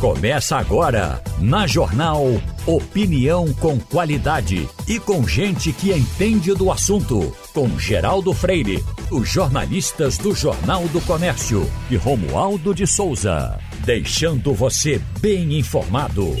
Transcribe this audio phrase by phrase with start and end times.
[0.00, 2.22] Começa agora, na Jornal
[2.66, 7.34] Opinião com qualidade e com gente que entende do assunto.
[7.54, 13.58] Com Geraldo Freire, os jornalistas do Jornal do Comércio e Romualdo de Souza.
[13.86, 16.34] Deixando você bem informado.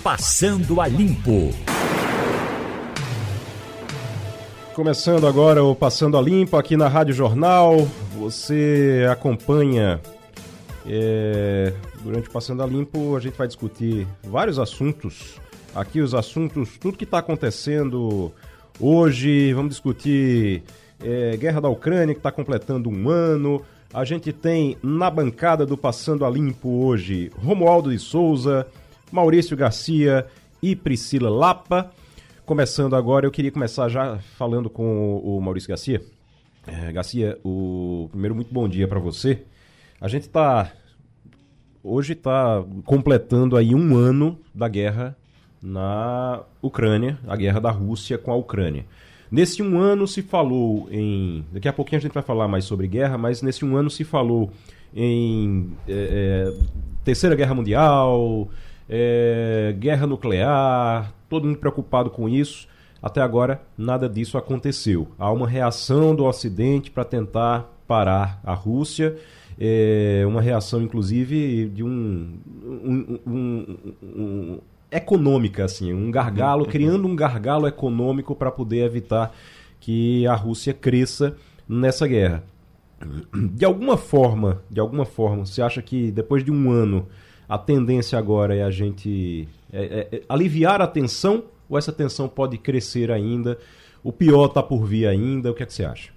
[0.00, 1.52] Passando a Limpo.
[4.74, 7.88] Começando agora o Passando a Limpo aqui na Rádio Jornal.
[8.16, 10.00] Você acompanha
[10.86, 11.72] é,
[12.02, 15.40] durante o Passando a Limpo, a gente vai discutir vários assuntos.
[15.74, 18.32] Aqui os assuntos, tudo que está acontecendo
[18.78, 19.52] hoje.
[19.54, 20.62] Vamos discutir
[21.00, 23.62] é, guerra da Ucrânia, que está completando um ano.
[23.92, 28.66] A gente tem na bancada do Passando a Limpo hoje Romualdo de Souza,
[29.10, 30.26] Maurício Garcia
[30.62, 31.90] e Priscila Lapa.
[32.44, 36.02] Começando agora, eu queria começar já falando com o Maurício Garcia.
[36.66, 39.42] É, Garcia, o primeiro muito bom dia para você.
[40.00, 40.72] A gente está
[41.82, 45.16] hoje está completando aí um ano da guerra
[45.62, 48.84] na Ucrânia, a guerra da Rússia com a Ucrânia.
[49.30, 51.44] Nesse um ano se falou em.
[51.52, 54.04] Daqui a pouquinho a gente vai falar mais sobre guerra, mas nesse um ano se
[54.04, 54.50] falou
[54.94, 56.64] em é, é,
[57.02, 58.48] Terceira Guerra Mundial,
[58.88, 62.68] é, guerra nuclear, todo mundo preocupado com isso.
[63.02, 65.08] Até agora, nada disso aconteceu.
[65.18, 69.16] Há uma reação do Ocidente para tentar parar a Rússia
[69.58, 74.58] é, uma reação, inclusive, de um, um, um, um
[74.90, 79.34] econômica, assim, um gargalo, criando um gargalo econômico para poder evitar
[79.80, 81.36] que a Rússia cresça
[81.68, 82.44] nessa guerra.
[83.34, 87.08] De alguma forma, de alguma forma, você acha que depois de um ano
[87.48, 92.28] a tendência agora é a gente é, é, é aliviar a tensão ou essa tensão
[92.28, 93.58] pode crescer ainda?
[94.04, 95.50] O pior está por vir ainda?
[95.50, 96.10] O que é que você acha?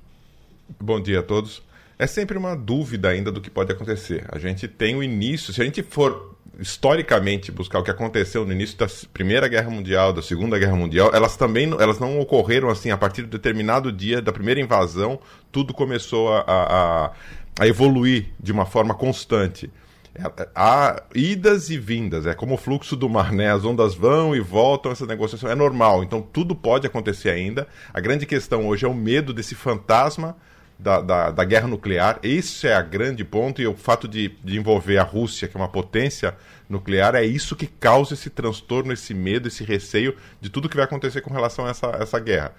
[0.79, 1.63] Bom dia a todos
[1.97, 4.25] é sempre uma dúvida ainda do que pode acontecer.
[4.29, 8.51] A gente tem o início, se a gente for historicamente buscar o que aconteceu no
[8.51, 12.91] início da Primeira Guerra Mundial, da Segunda Guerra Mundial, elas também elas não ocorreram assim
[12.91, 15.19] a partir de determinado dia da primeira invasão,
[15.51, 17.11] tudo começou a, a,
[17.59, 19.69] a evoluir de uma forma constante.
[20.13, 23.51] É, há idas e vindas, é como o fluxo do mar, né?
[23.51, 26.03] As ondas vão e voltam, essa negociação é normal.
[26.03, 27.67] Então tudo pode acontecer ainda.
[27.93, 30.37] A grande questão hoje é o medo desse fantasma
[30.77, 32.19] da, da, da, guerra nuclear.
[32.21, 35.59] Esse é a grande ponto, e o fato de, de, envolver a Rússia, que é
[35.59, 36.35] uma potência
[36.69, 40.85] nuclear, é isso que causa esse transtorno, esse medo, esse receio de tudo que vai
[40.85, 42.53] acontecer com relação a essa, essa guerra.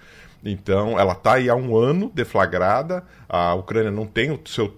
[0.45, 4.77] Então, ela está aí há um ano deflagrada, a Ucrânia não tem o seu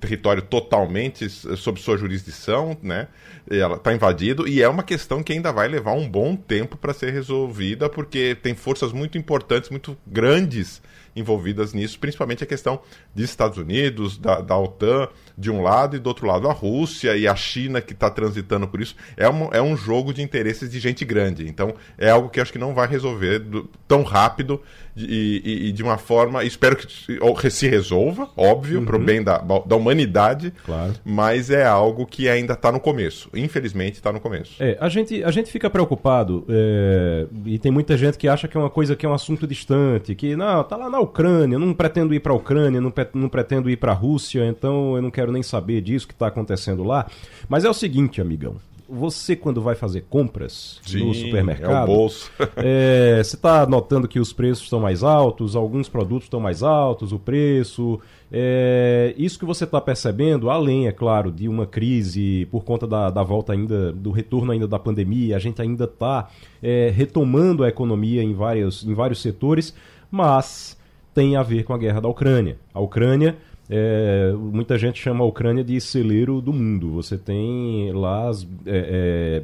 [0.00, 3.08] território totalmente sob sua jurisdição, né?
[3.50, 6.94] Ela está invadido e é uma questão que ainda vai levar um bom tempo para
[6.94, 10.80] ser resolvida, porque tem forças muito importantes, muito grandes
[11.18, 12.80] envolvidas nisso, principalmente a questão
[13.14, 17.16] dos Estados Unidos, da, da OTAN de um lado e do outro lado a Rússia
[17.16, 18.96] e a China que está transitando por isso.
[19.16, 21.48] É um, é um jogo de interesses de gente grande.
[21.48, 24.60] Então é algo que acho que não vai resolver do, tão rápido
[24.96, 26.42] e, e, e, de uma forma.
[26.44, 28.84] Espero que se resolva, óbvio, uhum.
[28.84, 30.94] para o bem da, da humanidade, claro.
[31.04, 33.30] mas é algo que ainda está no começo.
[33.34, 34.56] Infelizmente está no começo.
[34.60, 38.56] É, a gente, a gente fica preocupado é, e tem muita gente que acha que
[38.56, 41.74] é uma coisa que é um assunto distante, que não, tá lá na Ucrânia, não
[41.74, 45.10] pretendo ir para a Ucrânia, não, não pretendo ir para a Rússia, então eu não
[45.10, 47.06] quero nem saber disso que está acontecendo lá.
[47.48, 48.56] Mas é o seguinte, amigão
[48.88, 52.32] você quando vai fazer compras Sim, no supermercado, é o bolso.
[52.56, 57.12] é, você está notando que os preços estão mais altos, alguns produtos estão mais altos,
[57.12, 58.00] o preço.
[58.32, 63.10] É, isso que você está percebendo, além, é claro, de uma crise por conta da,
[63.10, 66.30] da volta ainda, do retorno ainda da pandemia, a gente ainda está
[66.62, 69.74] é, retomando a economia em, vários, em vários setores,
[70.10, 70.77] mas
[71.18, 72.56] tem a ver com a guerra da Ucrânia.
[72.72, 73.36] A Ucrânia
[73.68, 76.92] é, muita gente chama a Ucrânia de celeiro do mundo.
[76.92, 79.42] Você tem lá as, é,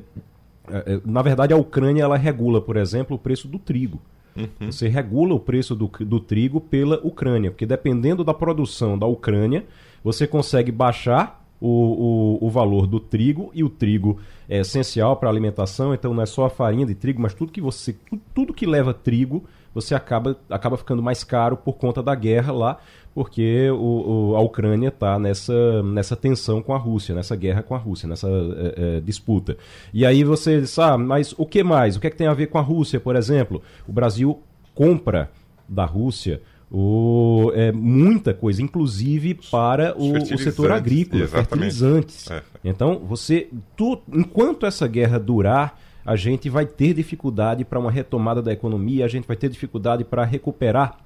[0.71, 4.01] é, é, na verdade a Ucrânia ela regula, por exemplo, o preço do trigo.
[4.37, 4.71] Uhum.
[4.71, 9.65] Você regula o preço do, do trigo pela Ucrânia, porque dependendo da produção da Ucrânia,
[10.05, 15.29] você consegue baixar o, o, o, valor do trigo e o trigo é essencial para
[15.29, 17.97] a alimentação, então não é só a farinha de trigo, mas tudo que você
[18.33, 22.79] tudo que leva trigo você acaba, acaba ficando mais caro por conta da guerra lá,
[23.15, 27.75] porque o, o, a Ucrânia está nessa, nessa tensão com a Rússia, nessa guerra com
[27.75, 29.57] a Rússia, nessa é, é, disputa.
[29.93, 31.97] E aí você diz, ah, mas o que mais?
[31.97, 33.63] O que é que tem a ver com a Rússia, por exemplo?
[33.87, 34.41] O Brasil
[34.75, 35.31] compra
[35.69, 36.41] da Rússia
[36.77, 41.49] o, é, muita coisa, inclusive para o, o setor agrícola, exatamente.
[41.49, 42.31] fertilizantes.
[42.31, 42.43] É.
[42.65, 48.43] Então, você, tu, enquanto essa guerra durar, a gente vai ter dificuldade para uma retomada
[48.43, 50.99] da economia, a gente vai ter dificuldade para recuperar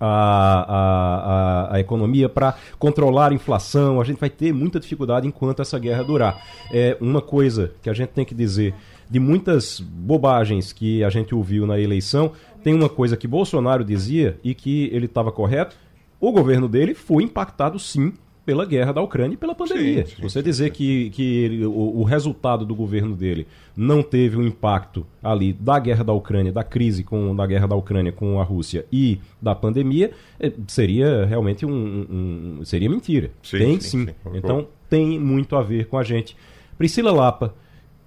[0.00, 4.00] a, a, a economia, para controlar a inflação.
[4.00, 6.42] A gente vai ter muita dificuldade enquanto essa guerra durar.
[6.72, 8.74] É uma coisa que a gente tem que dizer
[9.08, 12.32] de muitas bobagens que a gente ouviu na eleição,
[12.62, 15.76] tem uma coisa que Bolsonaro dizia e que ele estava correto.
[16.20, 18.12] O governo dele foi impactado sim
[18.46, 20.06] pela guerra da Ucrânia e pela pandemia.
[20.06, 20.70] Sim, sim, Você dizer sim.
[20.70, 23.44] que, que ele, o, o, resultado do governo dele
[23.76, 27.74] não teve um impacto ali da guerra da Ucrânia, da crise com da guerra da
[27.74, 33.32] Ucrânia com a Rússia e da pandemia, é, seria realmente um, um, um seria mentira.
[33.50, 34.06] tem sim.
[34.32, 36.36] Então tem muito a ver com a gente.
[36.78, 37.52] Priscila Lapa,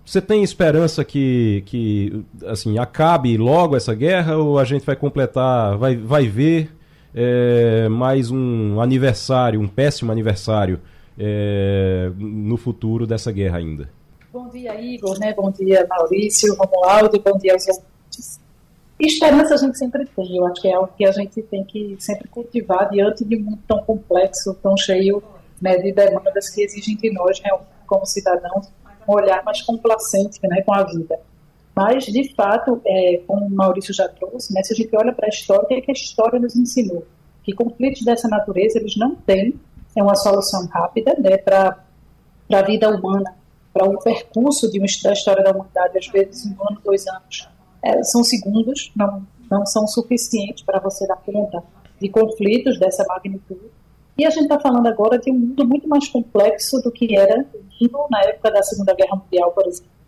[0.05, 5.77] você tem esperança que, que assim acabe logo essa guerra ou a gente vai completar,
[5.77, 6.69] vai, vai ver
[7.13, 10.79] é, mais um aniversário, um péssimo aniversário
[11.17, 13.89] é, no futuro dessa guerra ainda.
[14.31, 15.33] Bom dia, Igor, né?
[15.33, 18.39] bom dia, Maurício, Romualdo, bom dia aos ouvintes.
[18.99, 21.95] Esperança a gente sempre tem, eu acho que é algo que a gente tem que
[21.99, 25.23] sempre cultivar diante de um mundo tão complexo, tão cheio
[25.61, 27.49] né, de demandas que exigem de nós, né,
[27.87, 28.67] como cidadãos,
[29.07, 31.19] um olhar mais complacente né, com a vida.
[31.79, 35.27] Mas, de fato, é, como o Maurício já trouxe, né, se a gente olha para
[35.27, 37.07] a história, o que, é que a história nos ensinou?
[37.41, 39.57] Que conflitos dessa natureza, eles não têm
[39.95, 41.81] é uma solução rápida né, para
[42.51, 43.33] a vida humana,
[43.71, 47.47] para o percurso de uma, da história da humanidade, às vezes um ano, dois anos.
[47.81, 51.63] É, são segundos, não, não são suficientes para você dar conta
[51.97, 53.71] de conflitos dessa magnitude.
[54.17, 57.39] E a gente está falando agora de um mundo muito mais complexo do que era
[57.39, 59.98] o mundo na época da Segunda Guerra Mundial, por exemplo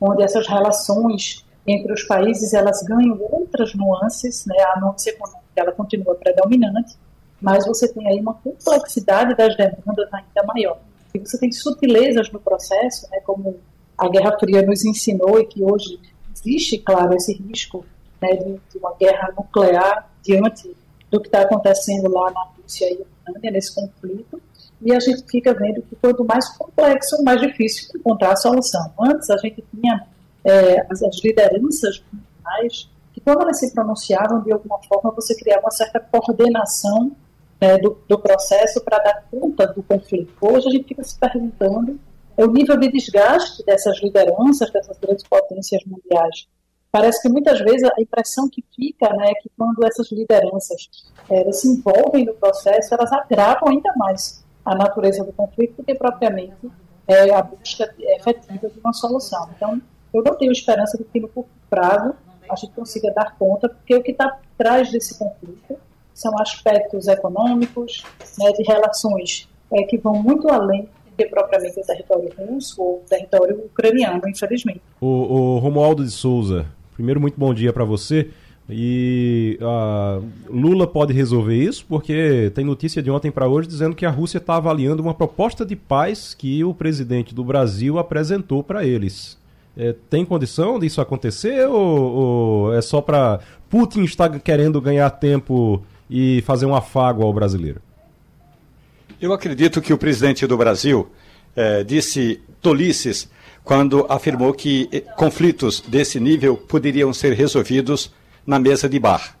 [0.00, 4.56] onde essas relações entre os países elas ganham outras nuances, né?
[4.74, 6.96] A nuance econômica ela continua predominante,
[7.40, 10.78] mas você tem aí uma complexidade das demandas ainda maior.
[11.14, 13.20] E você tem sutilezas no processo, né?
[13.20, 13.56] Como
[13.96, 15.98] a Guerra Fria nos ensinou e que hoje
[16.34, 17.84] existe, claro, esse risco
[18.20, 20.74] né, de, de uma guerra nuclear diante
[21.10, 24.40] do que está acontecendo lá na Rússia e Ucrânia nesse conflito
[24.80, 28.92] e a gente fica vendo que quanto mais complexo, mais difícil encontrar a solução.
[28.98, 30.06] Antes a gente tinha
[30.44, 35.62] é, as, as, lideranças mundiais que quando elas se pronunciavam de alguma forma você criava
[35.62, 37.12] uma certa coordenação
[37.60, 40.32] né, do, do, processo para dar conta do conflito.
[40.40, 41.98] Hoje a gente fica se perguntando
[42.36, 46.46] é o nível de desgaste dessas lideranças, dessas grandes potências mundiais.
[46.92, 50.88] Parece que muitas vezes a impressão que fica né, é que quando essas lideranças
[51.28, 55.94] é, se envolvem no processo, elas agravam ainda mais a natureza do conflito do que
[55.94, 56.70] propriamente
[57.06, 59.48] é, a busca efetiva de uma solução.
[59.56, 59.80] Então,
[60.12, 62.14] eu não tenho esperança de que no curto prazo
[62.48, 65.76] a gente consiga dar conta, porque o que está por trás desse conflito
[66.12, 68.04] são aspectos econômicos,
[68.38, 73.58] né, de relações é, que vão muito além que propriamente o território russo ou território
[73.64, 74.80] ucraniano, infelizmente.
[75.00, 78.30] O, o Romualdo de Souza, primeiro, muito bom dia para você.
[78.70, 84.04] E uh, Lula pode resolver isso porque tem notícia de ontem para hoje dizendo que
[84.04, 88.84] a Rússia está avaliando uma proposta de paz que o presidente do Brasil apresentou para
[88.84, 89.38] eles.
[89.74, 95.82] É, tem condição disso acontecer ou, ou é só para Putin estar querendo ganhar tempo
[96.10, 97.80] e fazer um afago ao brasileiro?
[99.20, 101.08] Eu acredito que o presidente do Brasil
[101.56, 103.30] é, disse tolices
[103.64, 108.10] quando afirmou que eh, conflitos desse nível poderiam ser resolvidos
[108.48, 109.36] na mesa de bar.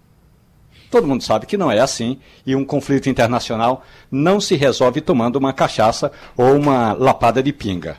[0.90, 5.36] Todo mundo sabe que não é assim e um conflito internacional não se resolve tomando
[5.36, 7.96] uma cachaça ou uma lapada de pinga.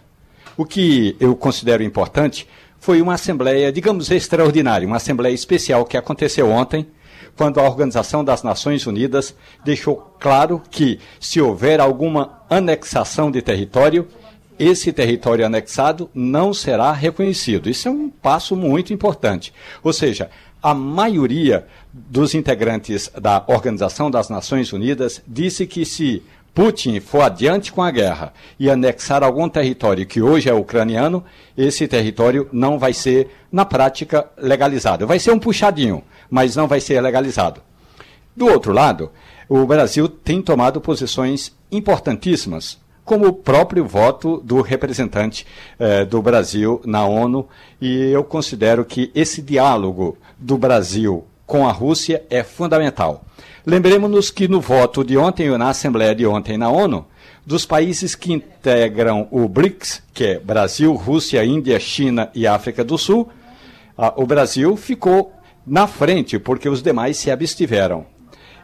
[0.56, 2.48] O que eu considero importante
[2.80, 6.86] foi uma assembleia, digamos, extraordinária, uma assembleia especial que aconteceu ontem,
[7.36, 14.08] quando a Organização das Nações Unidas deixou claro que, se houver alguma anexação de território,
[14.60, 17.70] esse território anexado não será reconhecido.
[17.70, 19.54] Isso é um passo muito importante.
[19.82, 20.30] Ou seja,
[20.62, 26.24] a maioria dos integrantes da Organização das Nações Unidas disse que se
[26.54, 31.24] Putin for adiante com a guerra e anexar algum território que hoje é ucraniano,
[31.58, 35.08] esse território não vai ser, na prática, legalizado.
[35.08, 37.62] Vai ser um puxadinho, mas não vai ser legalizado.
[38.36, 39.12] Do outro lado,
[39.48, 42.78] o Brasil tem tomado posições importantíssimas
[43.10, 45.44] como o próprio voto do representante
[45.80, 47.48] eh, do Brasil na ONU,
[47.82, 53.26] e eu considero que esse diálogo do Brasil com a Rússia é fundamental.
[53.66, 57.04] Lembremos-nos que no voto de ontem, na Assembleia de ontem na ONU,
[57.44, 62.96] dos países que integram o BRICS, que é Brasil, Rússia, Índia, China e África do
[62.96, 63.28] Sul,
[64.18, 65.34] o Brasil ficou
[65.66, 68.06] na frente, porque os demais se abstiveram.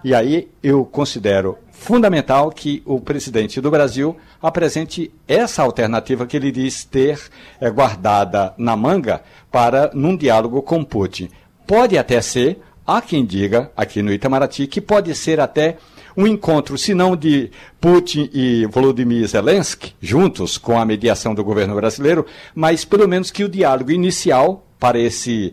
[0.03, 6.51] E aí eu considero fundamental que o presidente do Brasil apresente essa alternativa que ele
[6.51, 7.19] diz ter
[7.61, 11.29] é, guardada na manga para num diálogo com Putin.
[11.67, 15.77] Pode até ser Há quem diga, aqui no Itamaraty, que pode ser até
[16.15, 17.49] um encontro, se não de
[17.81, 23.43] Putin e Volodymyr Zelensky, juntos com a mediação do governo brasileiro, mas pelo menos que
[23.43, 25.51] o diálogo inicial para esse,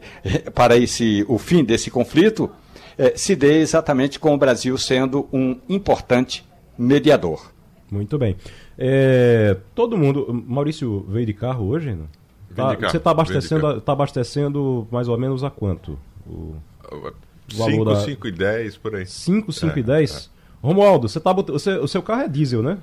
[0.55, 2.51] para esse o fim desse conflito
[2.99, 6.45] eh, se dê exatamente com o Brasil sendo um importante
[6.79, 7.53] mediador.
[7.91, 8.37] Muito bem.
[8.79, 10.45] É, todo mundo.
[10.47, 11.95] Maurício veio de carro hoje?
[11.95, 12.09] Não?
[12.55, 15.99] Tá, carro, você está abastecendo, tá abastecendo mais ou menos a quanto?
[16.27, 16.57] O,
[17.51, 17.97] 5, da...
[17.97, 19.07] 5 e 10 por aí.
[19.07, 20.31] 5, 5 é, e 10?
[20.31, 20.67] É.
[20.67, 22.79] Romualdo, você tá, você, o seu carro é diesel, né?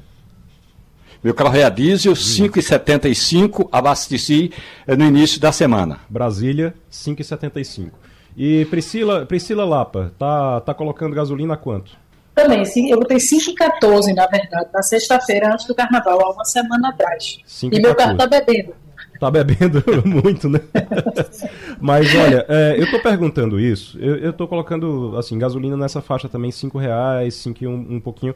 [1.23, 4.53] Meu carro é a diesel, 5,75, abasteci
[4.87, 5.99] eh, no início da semana.
[6.09, 7.91] Brasília, 5,75.
[8.39, 11.91] E Priscila, Priscila Lapa, tá, tá colocando gasolina a quanto?
[12.33, 16.87] Também, sim, eu botei 5,14 na verdade, na sexta-feira antes do carnaval, há uma semana
[16.87, 17.39] atrás.
[17.63, 18.73] E meu carro tá bebendo.
[19.19, 20.61] Tá bebendo muito, né?
[21.81, 26.29] Mas olha, é, eu tô perguntando isso, eu, eu tô colocando assim, gasolina nessa faixa
[26.29, 28.33] também, 5 reais, 5 um, um pouquinho.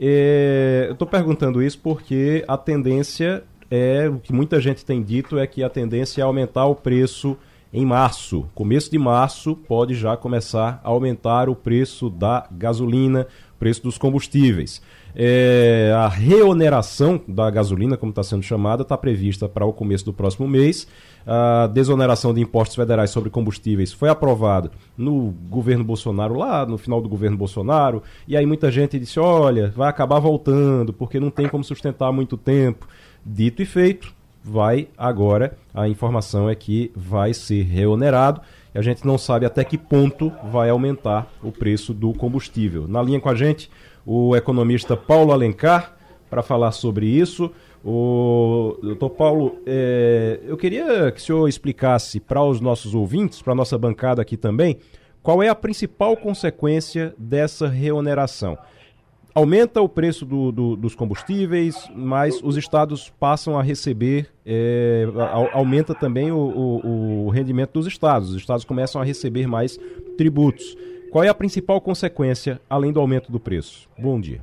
[0.00, 5.38] É, eu tô perguntando isso porque a tendência é, o que muita gente tem dito
[5.38, 7.36] é que a tendência é aumentar o preço
[7.72, 8.46] em março.
[8.54, 13.26] Começo de março pode já começar a aumentar o preço da gasolina,
[13.58, 14.82] preço dos combustíveis.
[15.14, 20.12] É, a reoneração da gasolina, como está sendo chamada, está prevista para o começo do
[20.12, 20.86] próximo mês.
[21.26, 27.00] A desoneração de impostos federais sobre combustíveis foi aprovada no governo Bolsonaro, lá no final
[27.00, 28.02] do governo Bolsonaro.
[28.26, 32.36] E aí muita gente disse: olha, vai acabar voltando, porque não tem como sustentar muito
[32.36, 32.88] tempo.
[33.24, 34.12] Dito e feito,
[34.42, 38.40] vai agora, a informação é que vai ser reonerado
[38.74, 42.88] e a gente não sabe até que ponto vai aumentar o preço do combustível.
[42.88, 43.70] Na linha com a gente,
[44.04, 45.94] o economista Paulo Alencar,
[46.28, 47.50] para falar sobre isso.
[47.84, 53.52] O doutor Paulo, é, eu queria que o senhor explicasse para os nossos ouvintes, para
[53.52, 54.78] a nossa bancada aqui também,
[55.22, 58.56] qual é a principal consequência dessa reoneração
[59.34, 65.04] aumenta o preço do, do, dos combustíveis, mas os estados passam a receber, é,
[65.52, 68.30] aumenta também o, o, o, rendimento dos estados.
[68.30, 69.78] Os estados começam a receber mais
[70.16, 70.76] tributos.
[71.10, 73.88] Qual é a principal consequência, além do aumento do preço?
[73.98, 74.40] Bom dia.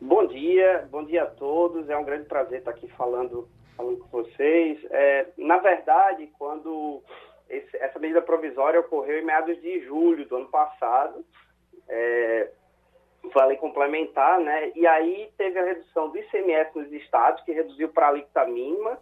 [0.00, 1.88] Bom dia, bom dia a todos.
[1.88, 4.78] É um grande prazer estar aqui falando, falando com vocês.
[4.90, 7.02] É, na verdade, quando
[7.48, 11.24] esse, essa medida provisória ocorreu em meados de julho do ano passado,
[11.88, 12.50] é,
[13.32, 14.72] falei complementar, né?
[14.74, 18.98] E aí teve a redução do ICMS nos estados, que reduziu para a alíquota mínima,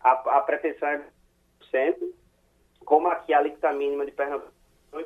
[0.00, 1.02] a, a pretensão é
[1.72, 2.12] 100%,
[2.84, 4.52] como aqui a alíquota mínima de Pernambuco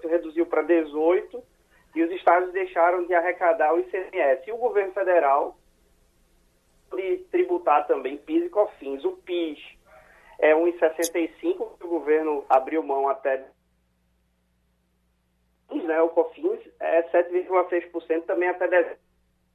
[0.04, 1.42] reduziu para 18%,
[1.94, 4.46] e os estados deixaram de arrecadar o ICMS.
[4.46, 5.56] E o governo federal
[6.94, 9.04] de tributar também PIS e COFINS.
[9.04, 9.58] O PIS
[10.38, 13.46] é 1,65, que o governo abriu mão até
[15.70, 18.98] né, o COFINS é 7,6% também até dezembro.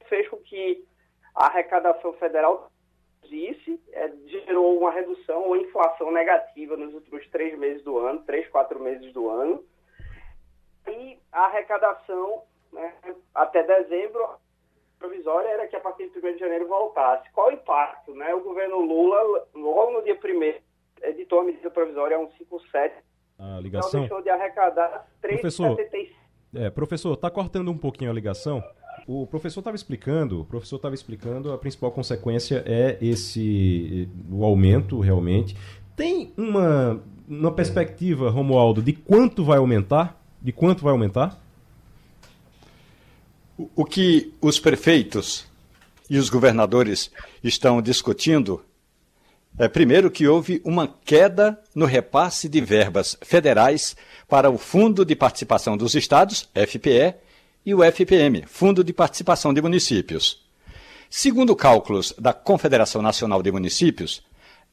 [0.08, 0.84] Fez com que
[1.34, 2.70] a arrecadação federal
[3.22, 8.48] disse, é, gerou uma redução ou inflação negativa nos últimos três meses do ano, três,
[8.48, 9.64] quatro meses do ano.
[10.86, 12.42] E a arrecadação
[12.72, 12.94] né,
[13.34, 14.38] até dezembro
[14.98, 17.30] provisória era que a partir de 1 de janeiro voltasse.
[17.32, 18.14] Qual o impacto?
[18.14, 18.34] Né?
[18.34, 20.62] O governo Lula, logo no dia 1
[21.06, 22.94] editou a medida provisória 157
[23.44, 24.04] a ligação.
[24.04, 26.08] Então deixou de arrecadar 3,75.
[26.54, 28.62] É, professor, está cortando um pouquinho a ligação.
[29.06, 34.98] O professor estava explicando, o professor estava explicando, a principal consequência é esse o aumento
[35.00, 35.56] realmente.
[35.96, 40.20] Tem uma, uma perspectiva, Romualdo, de quanto vai aumentar?
[40.40, 41.38] De quanto vai aumentar?
[43.76, 45.46] O que os prefeitos
[46.08, 48.62] e os governadores estão discutindo
[49.58, 53.96] é, primeiro, que houve uma queda no repasse de verbas federais
[54.28, 57.14] para o Fundo de Participação dos Estados, FPE,
[57.64, 60.44] e o FPM, Fundo de Participação de Municípios.
[61.08, 64.22] Segundo cálculos da Confederação Nacional de Municípios,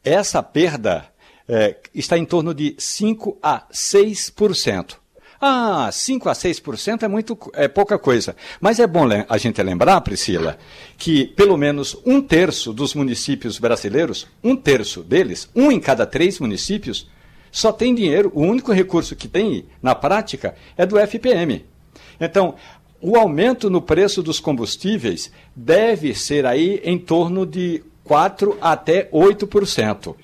[0.03, 1.07] essa perda
[1.47, 5.00] é, está em torno de 5 a 6%.
[5.43, 8.35] Ah, 5 a 6% é muito é pouca coisa.
[8.59, 10.55] Mas é bom a gente lembrar, Priscila,
[10.99, 16.39] que pelo menos um terço dos municípios brasileiros, um terço deles, um em cada três
[16.39, 17.09] municípios,
[17.51, 21.65] só tem dinheiro, o único recurso que tem na prática é do FPM.
[22.19, 22.53] Então,
[23.01, 30.15] o aumento no preço dos combustíveis deve ser aí em torno de 4 até 8%.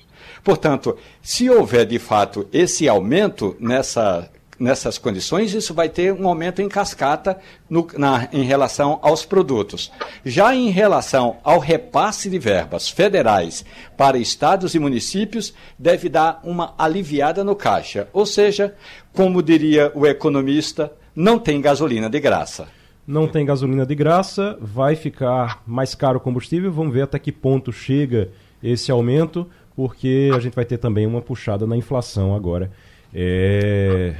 [0.44, 6.60] Portanto, se houver de fato esse aumento nessa nessas condições, isso vai ter um aumento
[6.60, 7.38] em cascata
[7.68, 9.92] no, na, em relação aos produtos.
[10.24, 13.64] Já em relação ao repasse de verbas federais
[13.96, 18.08] para estados e municípios, deve dar uma aliviada no caixa.
[18.12, 18.74] Ou seja,
[19.12, 22.68] como diria o economista, não tem gasolina de graça.
[23.06, 26.70] Não tem gasolina de graça, vai ficar mais caro o combustível.
[26.70, 28.30] Vamos ver até que ponto chega
[28.62, 32.70] esse aumento, porque a gente vai ter também uma puxada na inflação agora.
[33.12, 34.14] É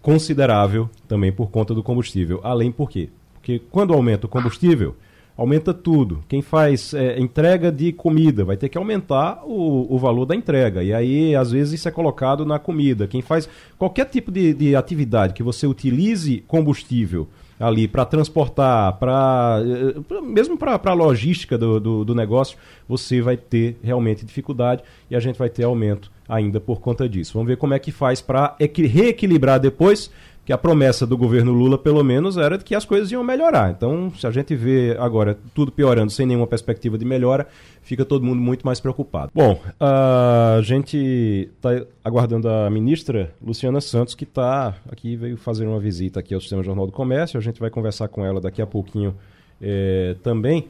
[0.00, 2.40] considerável também por conta do combustível.
[2.42, 3.08] Além por quê?
[3.34, 4.96] Porque quando aumenta o combustível,
[5.36, 6.22] aumenta tudo.
[6.28, 10.82] Quem faz é, entrega de comida vai ter que aumentar o, o valor da entrega.
[10.82, 13.06] E aí, às vezes, isso é colocado na comida.
[13.06, 17.28] Quem faz qualquer tipo de, de atividade que você utilize combustível
[17.58, 23.36] ali para transportar, para eh, mesmo para a logística do, do, do, negócio, você vai
[23.36, 27.34] ter realmente dificuldade e a gente vai ter aumento ainda por conta disso.
[27.34, 30.10] Vamos ver como é que faz para reequilibrar depois
[30.44, 33.70] que a promessa do governo Lula, pelo menos, era que as coisas iam melhorar.
[33.70, 37.46] Então, se a gente vê agora tudo piorando sem nenhuma perspectiva de melhora,
[37.80, 39.30] fica todo mundo muito mais preocupado.
[39.32, 45.78] Bom, a gente está aguardando a ministra Luciana Santos, que está aqui, veio fazer uma
[45.78, 47.38] visita aqui ao Sistema Jornal do Comércio.
[47.38, 49.14] A gente vai conversar com ela daqui a pouquinho
[49.60, 50.66] é, também.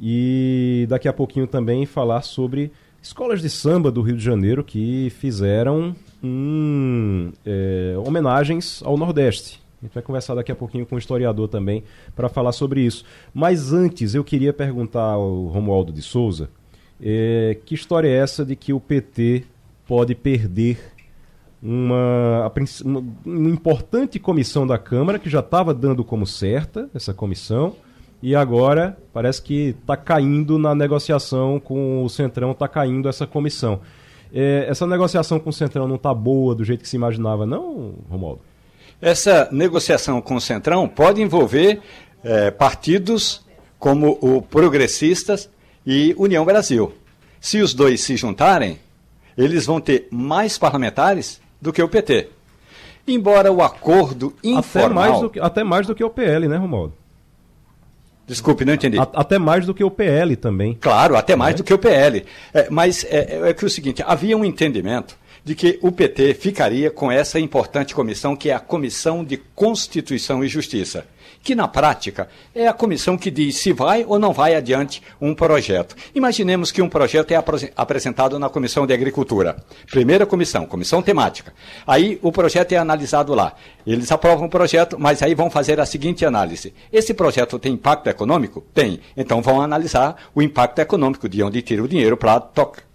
[0.00, 2.70] E daqui a pouquinho também falar sobre
[3.06, 9.62] escolas de samba do Rio de Janeiro que fizeram um, é, homenagens ao Nordeste.
[9.80, 11.84] A gente vai conversar daqui a pouquinho com um historiador também
[12.16, 13.04] para falar sobre isso.
[13.32, 16.50] Mas antes, eu queria perguntar ao Romualdo de Souza
[17.00, 19.44] é, que história é essa de que o PT
[19.86, 20.76] pode perder
[21.62, 22.52] uma,
[22.84, 27.76] uma, uma importante comissão da Câmara que já estava dando como certa essa comissão
[28.22, 33.80] e agora parece que está caindo na negociação com o Centrão, está caindo essa comissão.
[34.32, 37.94] É, essa negociação com o Centrão não está boa do jeito que se imaginava, não,
[38.10, 38.40] Romualdo?
[39.00, 41.80] Essa negociação com o Centrão pode envolver
[42.24, 43.44] é, partidos
[43.78, 45.50] como o Progressistas
[45.86, 46.92] e União Brasil.
[47.40, 48.78] Se os dois se juntarem,
[49.36, 52.30] eles vão ter mais parlamentares do que o PT.
[53.06, 55.04] Embora o acordo informal...
[55.04, 56.94] Até mais do que, até mais do que o PL, né, Romualdo?
[58.26, 58.98] Desculpe, não entendi.
[58.98, 60.76] Até mais do que o PL também.
[60.80, 61.58] Claro, até mais é.
[61.58, 62.24] do que o PL.
[62.52, 66.34] É, mas é, é, é que o seguinte, havia um entendimento de que o PT
[66.34, 71.06] ficaria com essa importante comissão, que é a Comissão de Constituição e Justiça
[71.46, 75.32] que na prática é a comissão que diz se vai ou não vai adiante um
[75.32, 75.94] projeto.
[76.12, 77.40] Imaginemos que um projeto é
[77.76, 79.54] apresentado na Comissão de Agricultura.
[79.88, 81.54] Primeira comissão, comissão temática.
[81.86, 83.54] Aí o projeto é analisado lá.
[83.86, 88.08] Eles aprovam o projeto, mas aí vão fazer a seguinte análise: esse projeto tem impacto
[88.08, 88.64] econômico?
[88.74, 88.98] Tem.
[89.16, 92.40] Então vão analisar o impacto econômico de onde tira o dinheiro para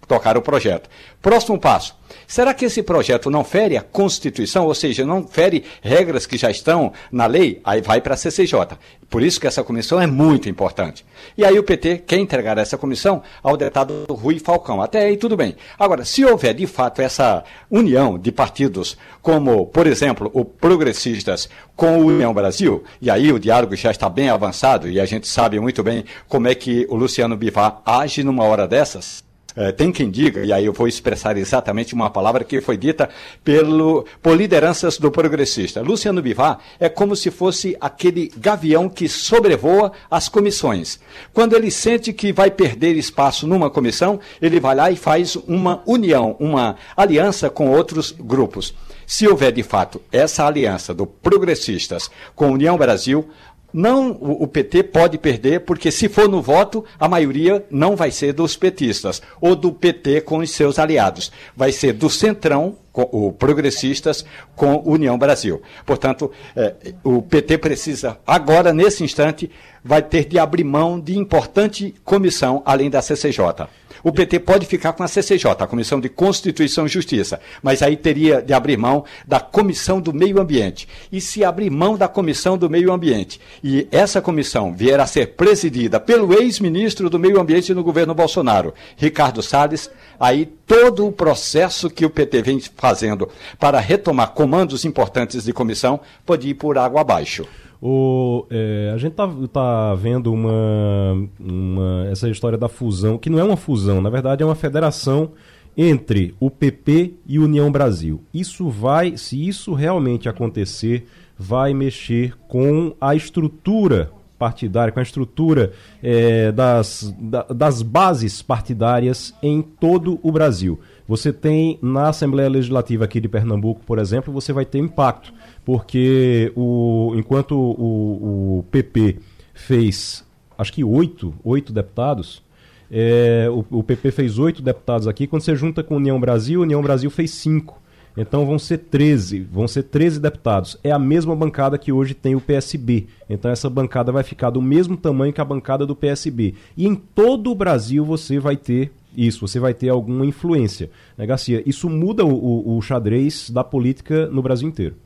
[0.06, 0.88] tocar o projeto.
[1.20, 1.94] Próximo passo.
[2.26, 6.50] Será que esse projeto não fere a Constituição, ou seja, não fere regras que já
[6.50, 7.60] estão na lei?
[7.64, 8.78] Aí vai para a CCJ.
[9.08, 11.04] Por isso que essa comissão é muito importante.
[11.36, 14.80] E aí o PT quer entregar essa comissão ao deputado Rui Falcão.
[14.80, 15.54] Até aí tudo bem.
[15.78, 21.98] Agora, se houver de fato essa união de partidos, como, por exemplo, o Progressistas com
[21.98, 25.60] o União Brasil, e aí o diálogo já está bem avançado e a gente sabe
[25.60, 29.22] muito bem como é que o Luciano Bivar age numa hora dessas.
[29.54, 33.10] É, tem quem diga, e aí eu vou expressar exatamente uma palavra que foi dita
[33.44, 35.82] pelo, por lideranças do progressista.
[35.82, 40.98] Luciano Bivar é como se fosse aquele gavião que sobrevoa as comissões.
[41.32, 45.82] Quando ele sente que vai perder espaço numa comissão, ele vai lá e faz uma
[45.86, 48.74] união, uma aliança com outros grupos.
[49.06, 53.28] Se houver de fato essa aliança do progressistas com União Brasil,
[53.72, 58.32] não o, PT pode perder, porque se for no voto, a maioria não vai ser
[58.32, 61.32] dos petistas, ou do PT com os seus aliados.
[61.56, 65.62] Vai ser do Centrão, com, o Progressistas, com União Brasil.
[65.86, 69.50] Portanto, é, o PT precisa, agora, nesse instante,
[69.82, 73.66] vai ter de abrir mão de importante comissão, além da CCJ.
[74.04, 77.96] O PT pode ficar com a CCJ, a Comissão de Constituição e Justiça, mas aí
[77.96, 80.88] teria de abrir mão da Comissão do Meio Ambiente.
[81.10, 85.34] E se abrir mão da Comissão do Meio Ambiente e essa comissão vier a ser
[85.34, 91.88] presidida pelo ex-ministro do Meio Ambiente no governo Bolsonaro, Ricardo Salles, aí todo o processo
[91.88, 97.00] que o PT vem fazendo para retomar comandos importantes de comissão pode ir por água
[97.00, 97.46] abaixo.
[97.84, 103.40] O, é, a gente tá, tá vendo uma, uma, essa história da fusão, que não
[103.40, 105.32] é uma fusão, na verdade é uma federação
[105.76, 108.22] entre o PP e União Brasil.
[108.32, 115.72] Isso vai, se isso realmente acontecer, vai mexer com a estrutura partidária, com a estrutura
[116.02, 120.78] é, das, da, das bases partidárias em todo o Brasil.
[121.06, 125.32] Você tem na Assembleia Legislativa aqui de Pernambuco, por exemplo, você vai ter impacto
[125.64, 129.18] porque o, enquanto o, o PP
[129.54, 130.24] fez,
[130.58, 132.42] acho que oito, oito deputados,
[132.90, 136.82] é, o, o, PP fez oito deputados aqui, quando você junta com União Brasil, União
[136.82, 137.80] Brasil fez cinco.
[138.14, 140.76] Então vão ser 13, vão ser 13 deputados.
[140.84, 143.06] É a mesma bancada que hoje tem o PSB.
[143.30, 146.54] Então essa bancada vai ficar do mesmo tamanho que a bancada do PSB.
[146.76, 150.90] E em todo o Brasil você vai ter isso, você vai ter alguma influência.
[151.16, 151.62] Né, Garcia?
[151.66, 154.96] Isso muda o, o, o xadrez da política no Brasil inteiro.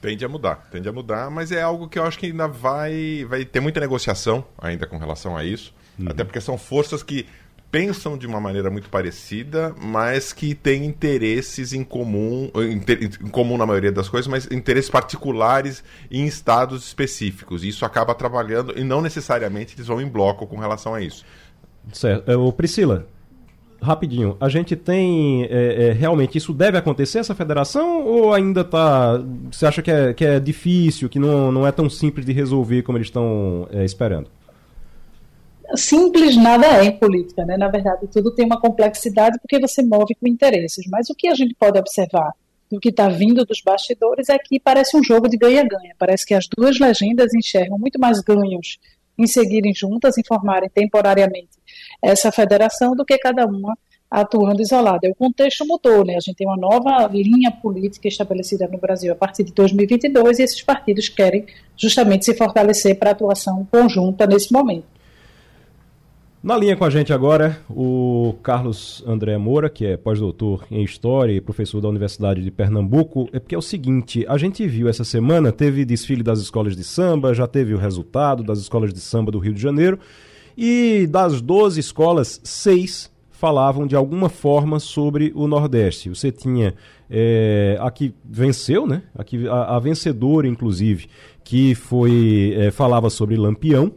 [0.00, 3.24] Tende a mudar, tende a mudar, mas é algo que eu acho que ainda vai,
[3.28, 5.72] vai ter muita negociação ainda com relação a isso.
[5.98, 6.08] Uhum.
[6.08, 7.24] Até porque são forças que
[7.72, 13.64] pensam de uma maneira muito parecida, mas que têm interesses em comum, em comum na
[13.64, 17.64] maioria das coisas, mas interesses particulares em estados específicos.
[17.64, 21.24] E isso acaba trabalhando e não necessariamente eles vão em bloco com relação a isso.
[21.92, 22.30] Certo.
[22.30, 23.06] É, ô, Priscila,
[23.82, 29.20] rapidinho, a gente tem é, é, realmente isso deve acontecer essa federação ou ainda está?
[29.50, 32.82] Você acha que é, que é difícil, que não, não é tão simples de resolver
[32.82, 34.28] como eles estão é, esperando?
[35.74, 37.56] simples nada é em política, né?
[37.56, 40.86] Na verdade, tudo tem uma complexidade porque você move com interesses.
[40.90, 42.32] Mas o que a gente pode observar
[42.70, 45.94] do que está vindo dos bastidores é que parece um jogo de ganha-ganha.
[45.98, 48.78] Parece que as duas legendas enxergam muito mais ganhos
[49.18, 51.61] em seguirem juntas, em formarem temporariamente
[52.02, 53.76] essa federação, do que cada uma
[54.10, 55.08] atuando isolada.
[55.08, 56.16] O contexto mudou, né?
[56.16, 60.42] A gente tem uma nova linha política estabelecida no Brasil a partir de 2022 e
[60.42, 64.92] esses partidos querem justamente se fortalecer para atuação conjunta nesse momento.
[66.42, 71.32] Na linha com a gente agora, o Carlos André Moura, que é pós-doutor em História
[71.32, 73.28] e professor da Universidade de Pernambuco.
[73.32, 76.82] É porque é o seguinte, a gente viu essa semana, teve desfile das escolas de
[76.82, 80.00] samba, já teve o resultado das escolas de samba do Rio de Janeiro,
[80.56, 86.08] e das 12 escolas, seis falavam de alguma forma sobre o Nordeste.
[86.08, 86.74] Você tinha
[87.10, 89.02] é, a que venceu, né?
[89.14, 91.08] A, que, a, a vencedora, inclusive,
[91.42, 93.92] que foi é, falava sobre Lampião,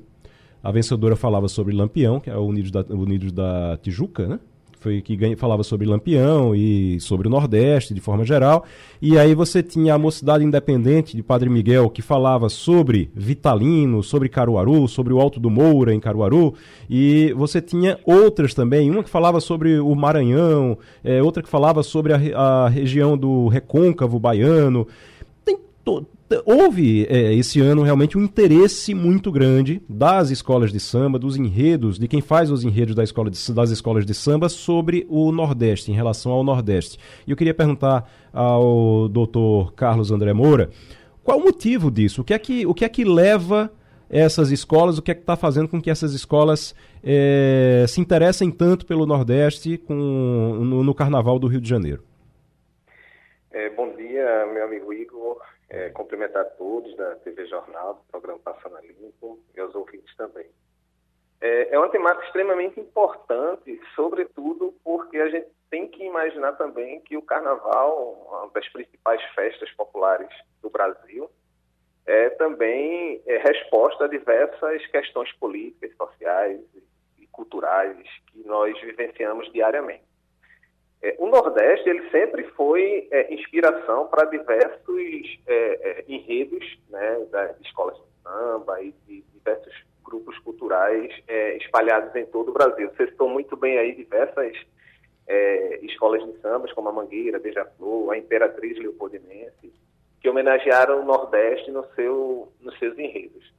[0.63, 4.39] a vencedora falava sobre Lampião, que é o Unidos da, Unidos da Tijuca, né?
[4.85, 8.65] Foi que ganha, falava sobre Lampião e sobre o Nordeste, de forma geral.
[9.01, 14.29] E aí você tinha a Mocidade Independente de Padre Miguel, que falava sobre Vitalino, sobre
[14.29, 16.53] Caruaru, sobre o Alto do Moura, em Caruaru.
[16.87, 21.81] E você tinha outras também, uma que falava sobre o Maranhão, é, outra que falava
[21.81, 24.87] sobre a, a região do Recôncavo Baiano.
[25.85, 26.05] To
[26.45, 31.99] houve é, esse ano realmente um interesse muito grande das escolas de samba, dos enredos,
[31.99, 35.91] de quem faz os enredos da escola de, das escolas de samba sobre o Nordeste,
[35.91, 36.97] em relação ao Nordeste.
[37.27, 40.69] E eu queria perguntar ao doutor Carlos André Moura
[41.23, 42.21] qual o motivo disso?
[42.21, 43.71] O que é que, o que, é que leva
[44.09, 48.51] essas escolas, o que é que está fazendo com que essas escolas é, se interessem
[48.51, 52.03] tanto pelo Nordeste com, no, no Carnaval do Rio de Janeiro?
[53.51, 55.37] É, bom dia, meu amigo Igor
[55.75, 60.47] é, cumprimentar todos da TV Jornal, do programa Passando a Limpo, e aos ouvintes também.
[61.41, 67.17] É, é uma temática extremamente importante, sobretudo porque a gente tem que imaginar também que
[67.17, 70.29] o Carnaval, uma das principais festas populares
[70.61, 71.29] do Brasil,
[72.05, 76.61] é também é, resposta a diversas questões políticas, sociais
[77.17, 77.97] e culturais
[78.31, 80.14] que nós vivenciamos diariamente.
[81.05, 87.61] É, o Nordeste ele sempre foi é, inspiração para diversos é, é, enredos né, das
[87.61, 89.71] escolas de samba e de diversos
[90.03, 92.89] grupos culturais é, espalhados em todo o Brasil.
[92.89, 94.57] Você citou muito bem aí diversas
[95.27, 99.71] é, escolas de sambas, como a Mangueira, Beija-Flor, a Imperatriz Leopoldinense,
[100.19, 103.53] que homenagearam o Nordeste no seu, nos seus enredos.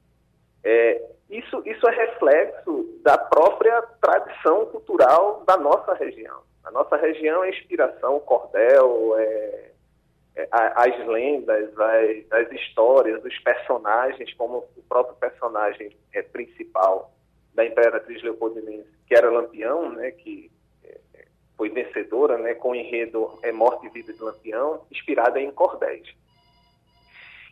[1.29, 6.41] isso, isso é reflexo da própria tradição cultural da nossa região.
[6.67, 9.71] A nossa região é inspiração, cordel, é,
[10.35, 17.09] é, as lendas, as, as, histórias, os personagens, como o próprio personagem é, principal
[17.53, 20.51] da Imperatriz Leopoldinense, que era Lampião, né, que
[20.83, 20.99] é,
[21.55, 26.13] foi vencedora né, com o enredo é, Morte e Vida de Lampião, inspirada em cordéis.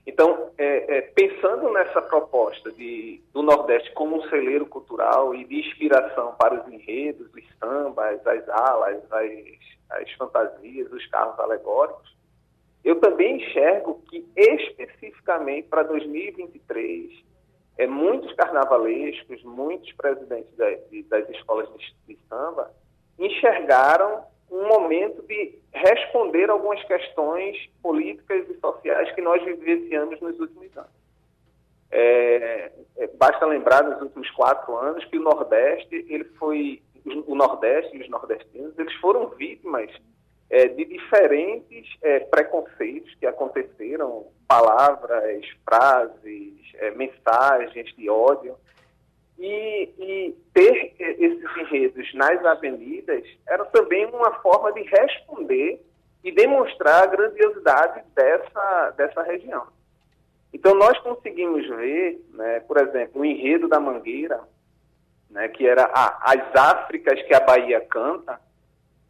[0.07, 5.59] Então, é, é, pensando nessa proposta de, do Nordeste como um celeiro cultural e de
[5.61, 12.15] inspiração para os enredos, os sambas, as alas, as, as fantasias, os carros alegóricos,
[12.83, 17.11] eu também enxergo que especificamente para 2023,
[17.79, 22.71] é, muitos carnavalescos, muitos presidentes da, de, das escolas de, de samba
[23.17, 30.75] enxergaram um momento de responder algumas questões políticas e sociais que nós vivenciamos nos últimos
[30.77, 31.05] anos.
[31.91, 36.81] É, é, basta lembrar nos últimos quatro anos que o Nordeste, ele foi,
[37.27, 39.89] o Nordeste e os nordestinos, eles foram vítimas
[40.49, 48.55] é, de diferentes é, preconceitos que aconteceram, palavras, frases, é, mensagens de ódio,
[49.37, 55.81] e, e, ter esses enredos nas avenidas era também uma forma de responder
[56.23, 59.67] e demonstrar a grandiosidade dessa, dessa região.
[60.53, 64.41] Então, nós conseguimos ver, né, por exemplo, o enredo da Mangueira,
[65.29, 68.39] né, que era a, as Áfricas que a Bahia canta,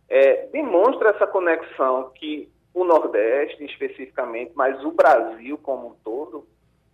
[0.10, 6.48] é, demonstra essa conexão que o Nordeste, especificamente, mas o Brasil como um todo,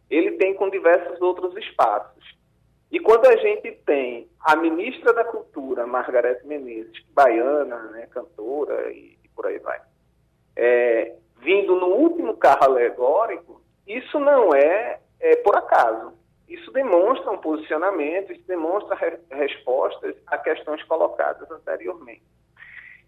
[0.10, 2.40] ele tem com diversos outros espaços.
[2.91, 9.17] E quando a gente tem a ministra da Cultura, Margarete Menezes, baiana, né, cantora e,
[9.23, 9.80] e por aí vai,
[10.58, 16.13] é, vindo no último carro alegórico, isso não é, é, por acaso.
[16.47, 22.23] Isso demonstra um posicionamento, isso demonstra re respostas a questões colocadas anteriormente.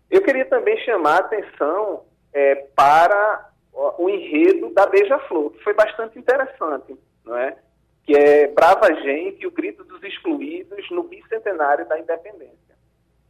[0.09, 3.49] Eu queria também chamar a atenção é, para
[3.97, 7.57] o enredo da Beija-Flor, que foi bastante interessante, não é?
[8.03, 12.73] Que é Brava Gente o Grito dos Excluídos no bicentenário da independência.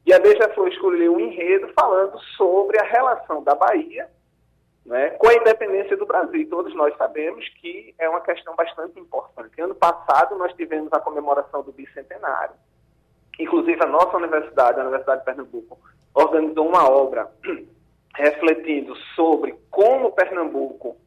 [0.06, 4.10] E a Beija-Flor escolheu um enredo falando sobre a relação da Bahia
[4.86, 6.50] né, com a independência do Brasil.
[6.50, 9.62] Todos nós sabemos que é uma questão bastante importante.
[9.62, 12.56] Ano passado nós tivemos a comemoração do bicentenário.
[13.40, 15.80] Inclusive a nossa universidade, a Universidade de Pernambuco,
[16.14, 17.32] organizou uma obra
[18.16, 20.98] refletindo sobre como Pernambuco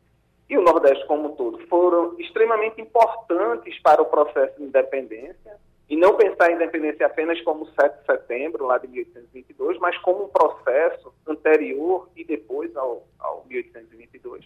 [0.49, 5.57] e o Nordeste como um todo foram extremamente importantes para o processo de independência,
[5.89, 10.25] e não pensar em independência apenas como 7 de setembro, lá de 1822, mas como
[10.25, 14.45] um processo anterior e depois ao, ao 1822.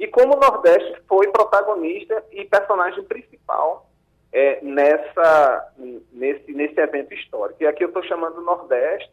[0.00, 3.88] E como o Nordeste foi protagonista e personagem principal
[4.32, 5.72] é, nessa,
[6.12, 7.62] nesse, nesse evento histórico.
[7.62, 9.12] E aqui eu estou chamando o Nordeste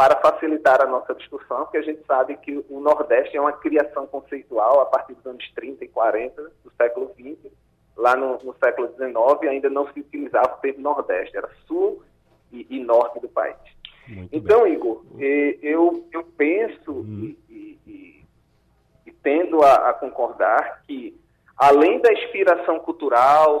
[0.00, 4.06] para facilitar a nossa discussão, porque a gente sabe que o Nordeste é uma criação
[4.06, 7.52] conceitual a partir dos anos 30 e 40 do século XX.
[7.98, 12.02] Lá no, no século XIX ainda não se utilizava o termo Nordeste, era Sul
[12.50, 13.58] e, e Norte do país.
[14.08, 14.72] Muito então, bem.
[14.72, 17.36] Igor, eu, eu penso hum.
[17.50, 18.24] e, e,
[19.06, 21.14] e, tendo a, a, concordar que,
[21.58, 23.60] além da inspiração cultural,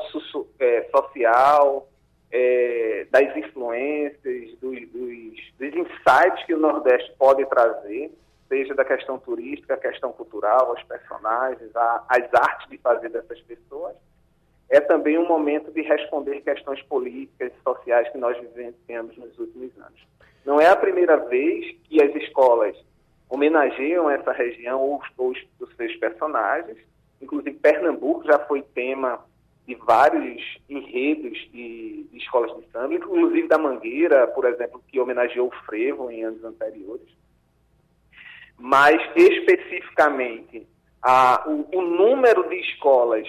[0.58, 1.86] é, social,
[2.32, 8.12] é, das influências, dos, dos, dos insights que o Nordeste pode trazer,
[8.48, 13.40] seja da questão turística, a questão cultural, os personagens, a, as artes de fazer dessas
[13.42, 13.94] pessoas,
[14.68, 19.76] é também um momento de responder questões políticas e sociais que nós vivenciamos nos últimos
[19.78, 20.00] anos.
[20.44, 22.76] Não é a primeira vez que as escolas
[23.28, 26.78] homenageiam essa região ou os, os seus personagens.
[27.20, 29.24] Inclusive, Pernambuco já foi tema
[29.70, 35.46] de vários enredos de, de, escolas de samba, inclusive da Mangueira, por exemplo, que homenageou
[35.46, 37.06] o frevo em anos anteriores.
[38.58, 40.66] Mas, especificamente,
[41.00, 43.28] a, o, o número de escolas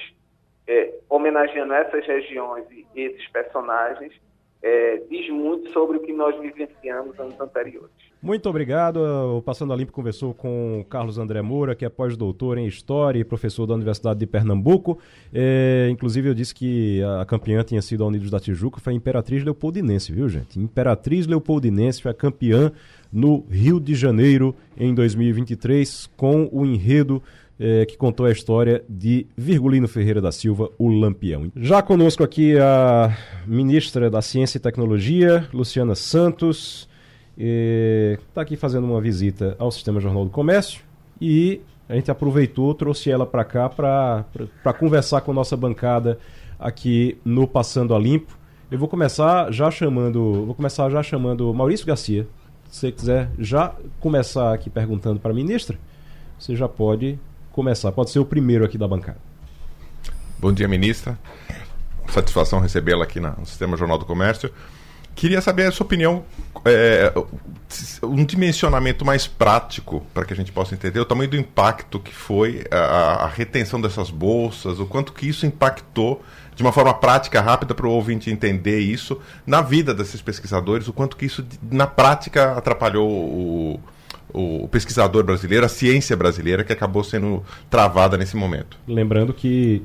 [0.65, 4.19] é, homenageando essas regiões e esses personagens
[4.63, 8.10] é, diz muito sobre o que nós vivenciamos anos anteriores.
[8.21, 8.97] Muito obrigado.
[9.37, 13.23] O Passando a Limpo conversou com Carlos André Moura, que é pós-doutor em História e
[13.23, 14.99] professor da Universidade de Pernambuco.
[15.33, 18.95] É, inclusive, eu disse que a campeã tinha sido a Unidos da Tijuca, foi a
[18.95, 20.59] Imperatriz Leopoldinense, viu, gente?
[20.59, 22.71] Imperatriz Leopoldinense foi a campeã
[23.11, 27.23] no Rio de Janeiro em 2023, com o enredo
[27.59, 31.51] é, que contou a história de Virgulino Ferreira da Silva, o Lampião.
[31.55, 36.87] Já conosco aqui a ministra da Ciência e Tecnologia, Luciana Santos,
[37.37, 40.81] está aqui fazendo uma visita ao Sistema Jornal do Comércio
[41.19, 46.17] e a gente aproveitou, trouxe ela para cá para conversar com a nossa bancada
[46.59, 48.37] aqui no Passando a Limpo.
[48.69, 52.27] Eu vou começar já chamando, vou começar já chamando Maurício Garcia.
[52.69, 55.77] Se você quiser já começar aqui perguntando para a ministra,
[56.39, 57.19] você já pode
[57.51, 57.91] começar.
[57.91, 59.19] Pode ser o primeiro aqui da bancada.
[60.39, 61.19] Bom dia, ministra.
[62.07, 64.49] Satisfação recebê-la aqui no Sistema Jornal do Comércio.
[65.15, 66.23] Queria saber a sua opinião,
[66.65, 67.13] é,
[68.03, 72.13] um dimensionamento mais prático para que a gente possa entender o tamanho do impacto que
[72.13, 76.23] foi a, a, retenção dessas bolsas, o quanto que isso impactou
[76.55, 80.93] de uma forma prática, rápida, para o ouvinte entender isso na vida desses pesquisadores, o
[80.93, 83.79] quanto que isso na prática atrapalhou o,
[84.33, 88.77] o pesquisador brasileiro, a ciência brasileira que acabou sendo travada nesse momento.
[88.87, 89.81] Lembrando que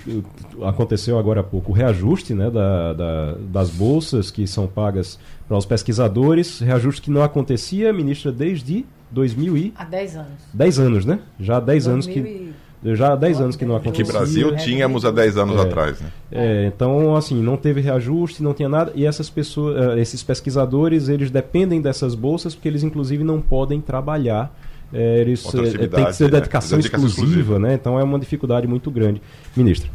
[0.62, 5.56] aconteceu agora há pouco o reajuste né, da, da, das bolsas que são pagas para
[5.56, 9.74] os pesquisadores, reajuste que não acontecia, ministra, desde 2000 e...
[9.76, 10.32] Há 10 anos.
[10.52, 11.20] 10 anos, né?
[11.38, 12.52] Já há 10 anos que
[12.94, 14.04] já há 10 anos que não acontecia.
[14.04, 16.00] Que Brasil tínhamos há 10 anos é, atrás.
[16.00, 16.08] Né?
[16.30, 18.92] É, então, assim, não teve reajuste, não tinha nada.
[18.94, 23.80] E essas pessoas, eh, esses pesquisadores, eles dependem dessas bolsas porque eles, inclusive, não podem
[23.80, 24.54] trabalhar.
[24.92, 26.32] É, eles é, tem que ser dedicação, né?
[26.32, 27.74] dedicação exclusiva, exclusiva, né?
[27.74, 29.20] Então é uma dificuldade muito grande.
[29.56, 29.90] Ministra.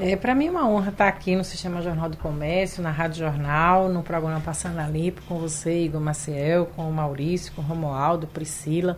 [0.00, 3.18] É, Para mim é uma honra estar aqui no Sistema Jornal do Comércio, na Rádio
[3.18, 7.64] Jornal, no programa Passando a Limpo, com você, Igor Maciel, com o Maurício, com o
[7.64, 8.96] Romualdo, Priscila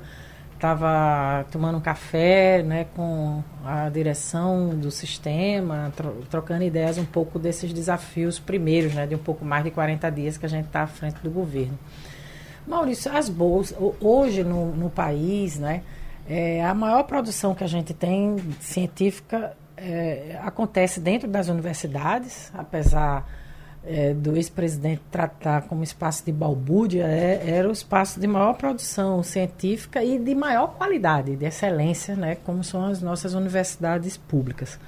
[0.61, 7.39] estava tomando um café né, com a direção do sistema, tro trocando ideias um pouco
[7.39, 10.83] desses desafios primeiros, né, de um pouco mais de 40 dias que a gente está
[10.83, 11.79] à frente do governo.
[12.67, 15.83] Maurício, as bolsas, hoje no, no país, né,
[16.29, 23.27] é, a maior produção que a gente tem científica é, acontece dentro das universidades, apesar
[23.85, 29.23] é, do ex-presidente tratar como espaço de balbúrdia, é, era o espaço de maior produção
[29.23, 34.79] científica e de maior qualidade, de excelência, né, como são as nossas universidades públicas.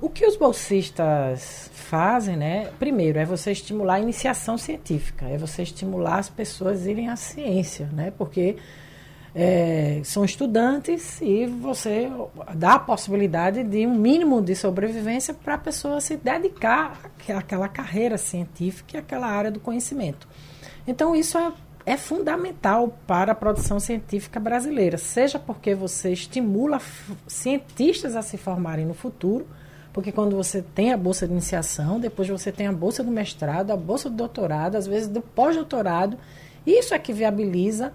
[0.00, 2.70] O que os bolsistas fazem, né?
[2.78, 7.16] Primeiro, é você estimular a iniciação científica, é você estimular as pessoas a irem à
[7.16, 8.12] ciência, né?
[8.16, 8.56] Porque
[9.34, 12.10] é, são estudantes e você
[12.54, 16.98] dá a possibilidade de um mínimo de sobrevivência para a pessoa se dedicar
[17.36, 20.26] àquela carreira científica e àquela área do conhecimento.
[20.86, 21.52] Então, isso é,
[21.84, 26.80] é fundamental para a produção científica brasileira, seja porque você estimula
[27.26, 29.46] cientistas a se formarem no futuro,
[29.92, 33.70] porque quando você tem a bolsa de iniciação, depois você tem a bolsa do mestrado,
[33.70, 36.16] a bolsa do doutorado, às vezes do pós-doutorado,
[36.66, 37.92] isso é que viabiliza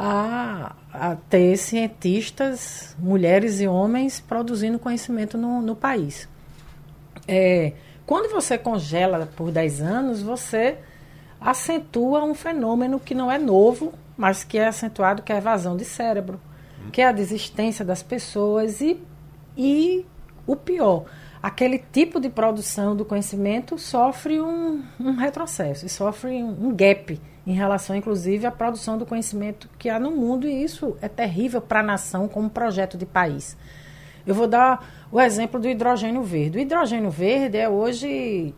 [0.00, 6.28] a, a ter cientistas, mulheres e homens, produzindo conhecimento no, no país.
[7.26, 7.72] É,
[8.06, 10.78] quando você congela por 10 anos, você
[11.40, 15.76] acentua um fenômeno que não é novo, mas que é acentuado, que é a evasão
[15.76, 16.40] de cérebro,
[16.92, 19.02] que é a desistência das pessoas e,
[19.56, 20.06] e
[20.46, 21.06] o pior,
[21.42, 27.20] aquele tipo de produção do conhecimento sofre um, um retrocesso, e sofre um, um gap
[27.48, 31.62] em relação, inclusive, à produção do conhecimento que há no mundo, e isso é terrível
[31.62, 33.56] para a nação como projeto de país.
[34.26, 36.58] Eu vou dar o exemplo do hidrogênio verde.
[36.58, 38.54] O hidrogênio verde é hoje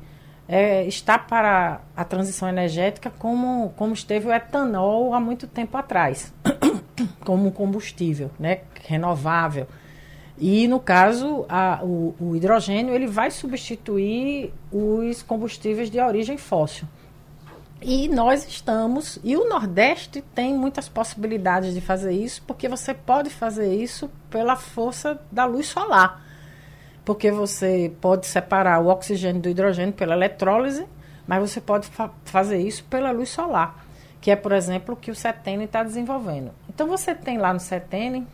[0.48, 6.35] é, está para a transição energética como, como esteve o etanol há muito tempo atrás,
[7.24, 9.68] como combustível né, renovável.
[10.37, 16.88] E, no caso, a, o, o hidrogênio ele vai substituir os combustíveis de origem fóssil.
[17.82, 23.30] E nós estamos, e o Nordeste tem muitas possibilidades de fazer isso, porque você pode
[23.30, 26.22] fazer isso pela força da luz solar.
[27.04, 30.86] Porque você pode separar o oxigênio do hidrogênio pela eletrólise,
[31.26, 33.86] mas você pode fa fazer isso pela luz solar,
[34.20, 36.50] que é, por exemplo, o que o CETENE está desenvolvendo.
[36.68, 38.26] Então você tem lá no CETENE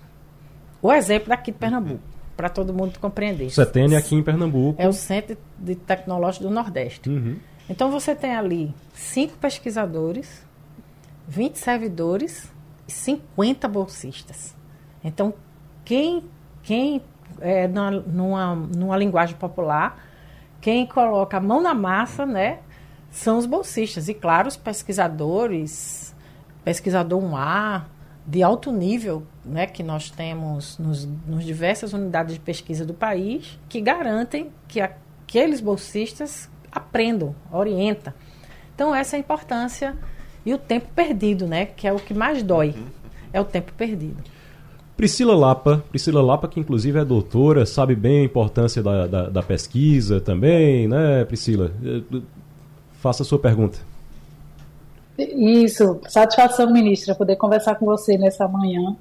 [0.83, 2.03] o exemplo daqui de Pernambuco,
[2.37, 3.51] para todo mundo compreender.
[3.51, 4.81] CETENE aqui em Pernambuco.
[4.81, 7.09] É o Centro de Tecnológico do Nordeste.
[7.09, 7.37] Uhum.
[7.69, 10.47] Então você tem ali cinco pesquisadores,
[11.27, 12.53] 20 servidores
[12.87, 14.55] e 50 bolsistas.
[15.03, 15.35] Então,
[15.85, 16.25] quem,
[16.63, 17.03] quem
[17.41, 20.05] é, numa, numa linguagem popular,
[20.61, 22.61] quem coloca a mão na massa, né,
[23.11, 24.09] são os bolsistas.
[24.09, 26.15] E claro, os pesquisadores,
[26.65, 27.85] pesquisador 1A,
[28.27, 33.59] de alto nível, né, que nós temos nos, nos diversas unidades de pesquisa do país,
[33.69, 38.15] que garantem que aqueles bolsistas aprendam, orienta.
[38.75, 39.97] Então essa é a importância
[40.45, 41.67] e o tempo perdido, né?
[41.67, 42.75] Que é o que mais dói.
[43.33, 44.23] É o tempo perdido.
[44.97, 49.43] Priscila Lapa, Priscila Lapa, que inclusive é doutora, sabe bem a importância da, da, da
[49.43, 51.71] pesquisa também, né, Priscila?
[53.01, 53.79] Faça a sua pergunta.
[55.19, 58.97] Isso, satisfação, ministra, poder conversar com você nessa manhã.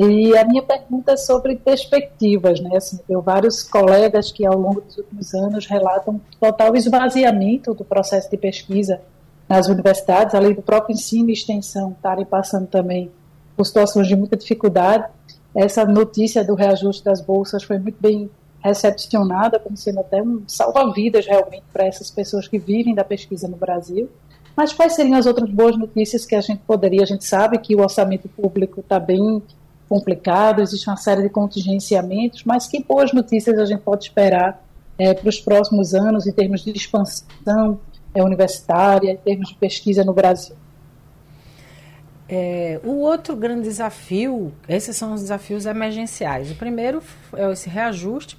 [0.00, 2.76] E a minha pergunta é sobre perspectivas, né?
[2.76, 8.30] Assim, eu vários colegas que ao longo dos últimos anos relatam total esvaziamento do processo
[8.30, 9.00] de pesquisa
[9.48, 13.10] nas universidades, além do próprio ensino e extensão estarem passando também
[13.56, 15.04] por situações de muita dificuldade.
[15.52, 18.30] Essa notícia do reajuste das bolsas foi muito bem
[18.60, 23.56] recepcionada, como sendo até um salva-vidas realmente para essas pessoas que vivem da pesquisa no
[23.56, 24.08] Brasil.
[24.56, 27.02] Mas quais seriam as outras boas notícias que a gente poderia?
[27.02, 29.42] A gente sabe que o orçamento público está bem
[29.88, 34.62] complicado, existe uma série de contingenciamentos, mas que boas notícias a gente pode esperar
[34.98, 37.80] é, para os próximos anos em termos de expansão
[38.14, 40.56] é, universitária, em termos de pesquisa no Brasil?
[42.28, 46.50] É, o outro grande desafio, esses são os desafios emergenciais.
[46.50, 47.02] O primeiro
[47.34, 48.36] é esse reajuste,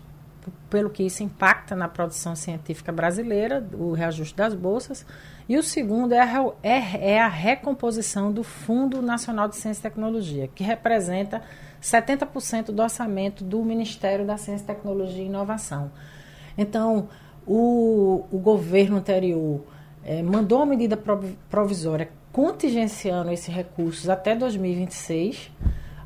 [0.69, 5.05] pelo que isso impacta na produção científica brasileira, o reajuste das bolsas.
[5.47, 9.83] E o segundo é a, é, é a recomposição do Fundo Nacional de Ciência e
[9.83, 11.41] Tecnologia, que representa
[11.81, 15.91] 70% do orçamento do Ministério da Ciência, Tecnologia e Inovação.
[16.57, 17.09] Então,
[17.47, 19.63] o, o governo anterior
[20.03, 20.97] é, mandou uma medida
[21.49, 25.51] provisória contingenciando esses recursos até 2026.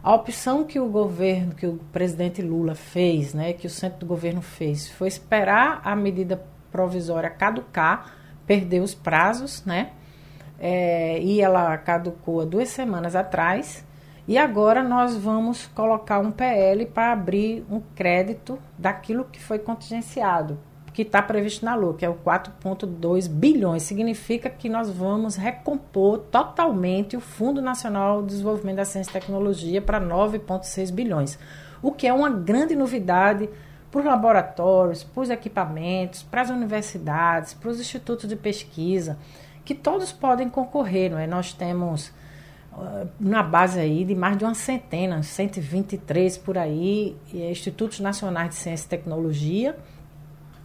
[0.03, 4.05] A opção que o governo, que o presidente Lula fez, né, que o centro do
[4.05, 9.91] governo fez, foi esperar a medida provisória caducar perdeu os prazos, né?
[10.59, 13.85] É, e ela caducou há duas semanas atrás.
[14.27, 20.57] E agora nós vamos colocar um PL para abrir um crédito daquilo que foi contingenciado,
[20.93, 23.81] que está previsto na LUA, que é o 4,2 bilhões.
[23.81, 29.81] Significa que nós vamos recompor totalmente o Fundo Nacional de Desenvolvimento da Ciência e Tecnologia
[29.81, 31.39] para 9,6 bilhões,
[31.81, 33.49] o que é uma grande novidade
[33.91, 39.17] para os laboratórios, para os equipamentos, para as universidades, para os institutos de pesquisa,
[39.65, 41.11] que todos podem concorrer.
[41.11, 41.25] Não é?
[41.25, 42.09] Nós temos
[42.73, 48.55] uh, na base aí de mais de uma centena, 123 por aí, institutos nacionais de
[48.55, 49.75] ciência e tecnologia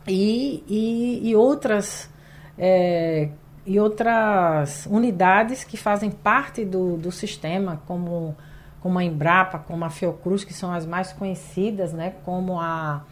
[0.09, 2.11] e, e, e outras
[2.57, 3.29] é,
[3.69, 8.35] e outras unidades que fazem parte do, do sistema, como,
[8.81, 13.05] como a Embrapa, como a Fiocruz, que são as mais conhecidas, né, como a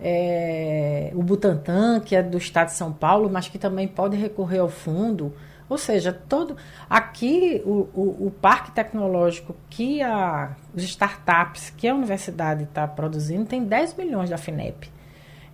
[0.00, 4.60] é, o Butantan, que é do estado de São Paulo, mas que também pode recorrer
[4.60, 5.34] ao fundo.
[5.68, 6.56] Ou seja, todo
[6.88, 13.44] aqui o, o, o parque tecnológico que a, os startups que a universidade está produzindo
[13.44, 14.90] tem 10 milhões da FINEP.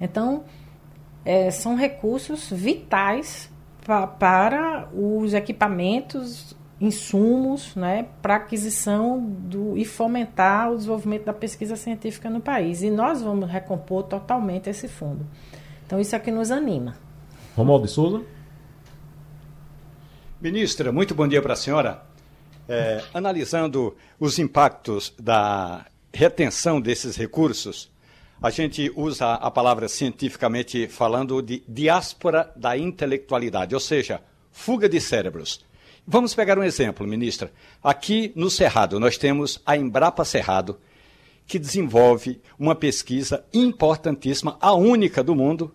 [0.01, 0.45] Então,
[1.27, 3.51] é, são recursos vitais
[3.85, 11.75] pa, para os equipamentos insumos né, para aquisição do, e fomentar o desenvolvimento da pesquisa
[11.75, 12.83] científica no país.
[12.83, 15.27] E nós vamos recompor totalmente esse fundo.
[15.85, 16.95] Então, isso é que nos anima.
[17.57, 18.23] Romualdo de Souza.
[20.41, 22.03] Ministra, muito bom dia para a senhora.
[22.69, 27.91] É, analisando os impactos da retenção desses recursos,
[28.41, 34.21] a gente usa a palavra cientificamente falando de diáspora da intelectualidade, ou seja,
[34.53, 35.65] fuga de cérebros.
[36.07, 37.51] Vamos pegar um exemplo, ministra.
[37.83, 40.79] Aqui no Cerrado, nós temos a Embrapa Cerrado,
[41.47, 45.75] que desenvolve uma pesquisa importantíssima, a única do mundo,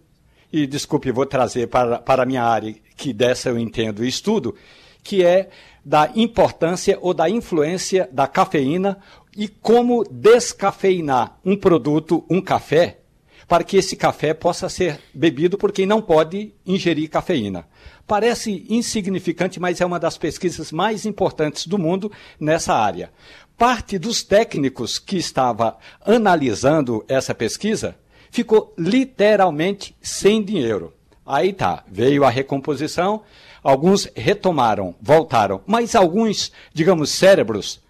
[0.52, 4.56] e desculpe, vou trazer para, para a minha área, que dessa eu entendo e estudo,
[5.04, 5.50] que é
[5.84, 9.00] da importância ou da influência da cafeína
[9.36, 13.00] e como descafeinar um produto, um café,
[13.48, 17.68] para que esse café possa ser bebido por quem não pode ingerir cafeína.
[18.08, 23.12] Parece insignificante, mas é uma das pesquisas mais importantes do mundo nessa área.
[23.58, 27.96] Parte dos técnicos que estava analisando essa pesquisa
[28.30, 30.94] ficou literalmente sem dinheiro.
[31.26, 33.22] Aí tá, veio a recomposição,
[33.64, 37.82] alguns retomaram, voltaram, mas alguns, digamos, cérebros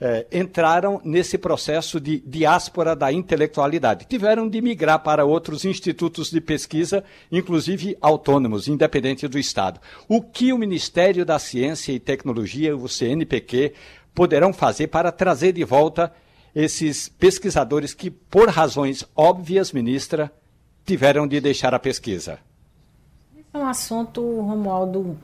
[0.00, 4.06] é, entraram nesse processo de diáspora da intelectualidade.
[4.06, 9.80] Tiveram de migrar para outros institutos de pesquisa, inclusive autônomos, independentes do Estado.
[10.08, 13.72] O que o Ministério da Ciência e Tecnologia, o CNPq,
[14.14, 16.12] poderão fazer para trazer de volta
[16.54, 20.30] esses pesquisadores que, por razões óbvias, ministra,
[20.84, 22.38] tiveram de deixar a pesquisa?
[23.54, 25.16] É um assunto, Romualdo,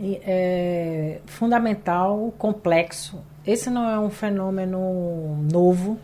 [0.00, 5.98] é, fundamental, complexo esse não é um fenômeno novo.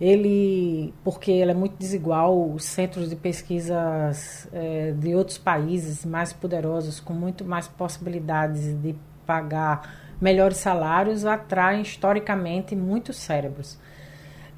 [0.00, 6.32] Ele, porque ele é muito desigual, os centros de pesquisas é, de outros países mais
[6.32, 13.78] poderosos, com muito mais possibilidades de pagar melhores salários, atraem historicamente muitos cérebros.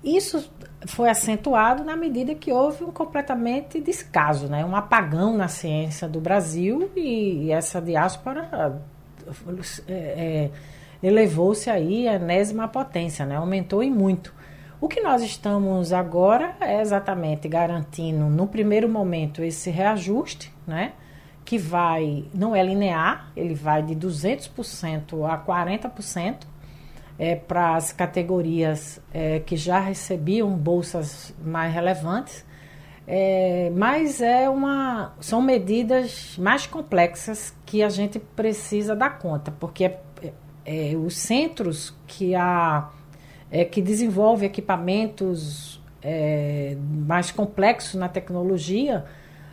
[0.02, 0.50] Isso
[0.86, 4.64] foi acentuado na medida que houve um completamente descaso, né?
[4.64, 8.80] um apagão na ciência do Brasil e, essa diáspora
[9.88, 10.50] é, é,
[11.02, 13.36] elevou-se aí a enésima potência, né?
[13.36, 14.34] aumentou e muito.
[14.80, 20.92] O que nós estamos agora é exatamente garantindo, no primeiro momento, esse reajuste, né?
[21.44, 26.53] que vai, não é linear, ele vai de 200% a 40%
[27.18, 32.44] é, para as categorias é, que já recebiam bolsas mais relevantes,
[33.06, 39.84] é, mas é uma, são medidas mais complexas que a gente precisa dar conta, porque
[39.84, 40.00] é
[40.64, 42.88] é, os centros que, a,
[43.50, 49.04] é, que desenvolvem equipamentos é, mais complexos na tecnologia,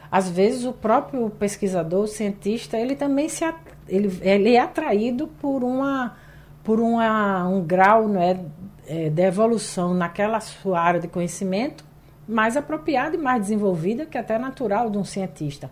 [0.09, 3.45] às vezes o próprio pesquisador, o cientista, ele também se,
[3.87, 6.17] ele, ele é atraído por, uma,
[6.63, 8.45] por uma, um grau né,
[8.87, 11.83] é, de evolução naquela sua área de conhecimento
[12.27, 15.71] mais apropriada e mais desenvolvida, que até é natural de um cientista.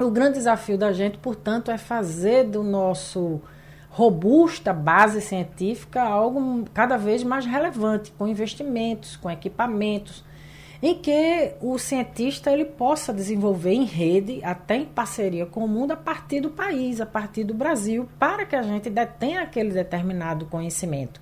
[0.00, 3.40] O grande desafio da gente, portanto, é fazer do nosso
[3.90, 10.24] robusta base científica algo cada vez mais relevante, com investimentos, com equipamentos,
[10.82, 15.92] em que o cientista ele possa desenvolver em rede, até em parceria com o mundo,
[15.92, 20.46] a partir do país, a partir do Brasil, para que a gente detenha aquele determinado
[20.46, 21.20] conhecimento.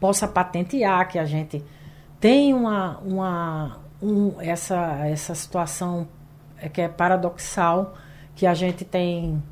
[0.00, 1.64] Possa patentear, que a gente
[2.18, 6.08] tem uma, uma um, essa, essa situação
[6.58, 7.94] é que é paradoxal,
[8.34, 9.42] que a gente tem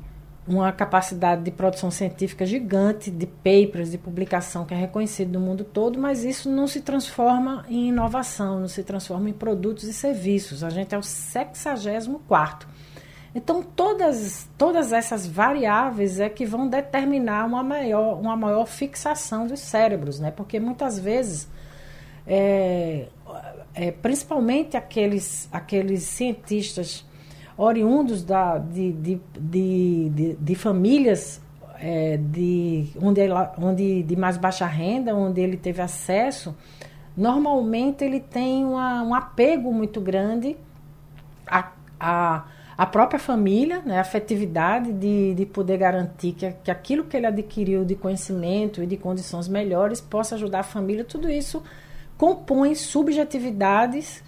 [0.49, 5.63] uma capacidade de produção científica gigante, de papers, de publicação que é reconhecido no mundo
[5.63, 10.63] todo, mas isso não se transforma em inovação, não se transforma em produtos e serviços.
[10.63, 12.67] A gente é o 64
[13.33, 19.59] então, todas, todas essas variáveis é que vão determinar uma maior, uma maior fixação dos
[19.59, 20.31] cérebros, né?
[20.31, 21.47] Porque muitas vezes,
[22.25, 23.07] é,
[23.75, 27.05] é, principalmente aqueles, aqueles cientistas
[27.59, 31.41] oriundos da, de, de, de, de, famílias
[31.77, 36.55] é, de, onde, ela, onde de mais baixa renda, onde ele teve acesso,
[37.17, 40.55] normalmente ele tem uma, um apego muito grande
[41.45, 42.45] a, a
[42.79, 47.25] a própria família, né, a afetividade de, de poder garantir que, que aquilo que ele
[47.25, 51.61] adquiriu de conhecimento e de condições melhores possa ajudar a família, tudo isso
[52.17, 54.23] compõe subjetividades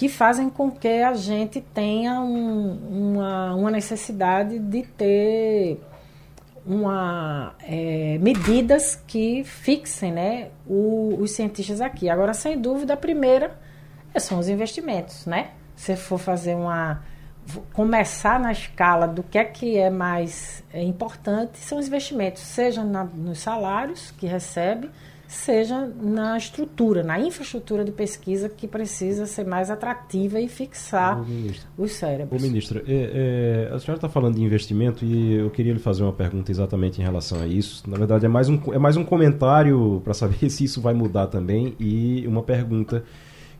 [0.00, 5.78] que fazem com que a gente tenha um, uma, uma necessidade de ter
[6.64, 12.08] uma, é, medidas que fixem né, o, os cientistas aqui.
[12.08, 13.54] Agora, sem dúvida, a primeira
[14.16, 15.26] são os investimentos.
[15.26, 15.50] Né?
[15.76, 17.02] Se for fazer uma
[17.74, 22.82] começar na escala do que é que é mais é, importante são os investimentos, seja
[22.82, 24.88] na, nos salários que recebe,
[25.30, 31.24] seja na estrutura, na infraestrutura de pesquisa que precisa ser mais atrativa e fixar
[31.78, 32.42] os cérebros.
[32.42, 36.02] Ô, ministra, é, é, a senhora está falando de investimento e eu queria lhe fazer
[36.02, 37.88] uma pergunta exatamente em relação a isso.
[37.88, 41.28] Na verdade, é mais um, é mais um comentário para saber se isso vai mudar
[41.28, 43.04] também e uma pergunta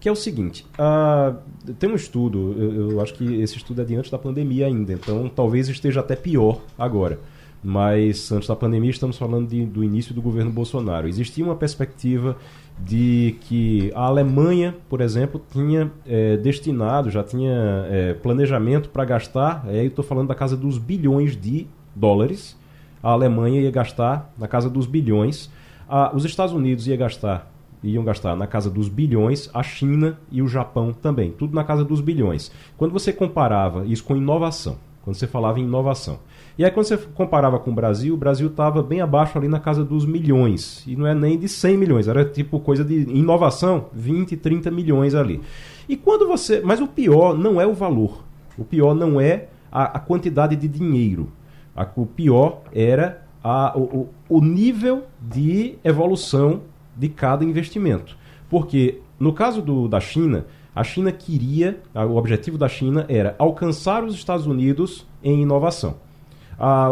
[0.01, 1.37] que é o seguinte: uh,
[1.75, 4.93] tem um estudo, eu, eu, acho que esse estudo é de antes da pandemia ainda,
[4.93, 7.21] então talvez esteja até pior agora.
[7.63, 11.07] Mas antes da pandemia, estamos falando de, do início do governo Bolsonaro.
[11.07, 12.37] Existia uma perspectiva
[12.79, 19.65] de que a Alemanha, por exemplo, tinha é, destinado, já tinha é, planejamento para gastar,
[19.67, 22.59] aí estou falando da casa dos bilhões de dólares.
[23.03, 25.51] A Alemanha ia gastar na casa dos bilhões.
[25.89, 27.51] Ah, os Estados Unidos ia gastar
[27.83, 31.85] iam gastar na casa dos bilhões, a China e o Japão também, tudo na casa
[31.85, 32.53] dos bilhões.
[32.77, 36.19] Quando você comparava isso com inovação, quando você falava em inovação.
[36.59, 39.59] E aí quando você comparava com o Brasil, o Brasil estava bem abaixo ali na
[39.59, 43.87] casa dos milhões, e não é nem de 100 milhões, era tipo coisa de inovação,
[43.93, 45.41] 20, 30 milhões ali.
[45.89, 48.23] E quando você, mas o pior não é o valor.
[48.57, 51.33] O pior não é a, a quantidade de dinheiro.
[51.75, 56.63] A, o pior era a, o, o nível de evolução
[56.97, 58.17] de cada investimento.
[58.49, 64.05] Porque no caso do, da China, a China queria, o objetivo da China era alcançar
[64.05, 65.97] os Estados Unidos em inovação.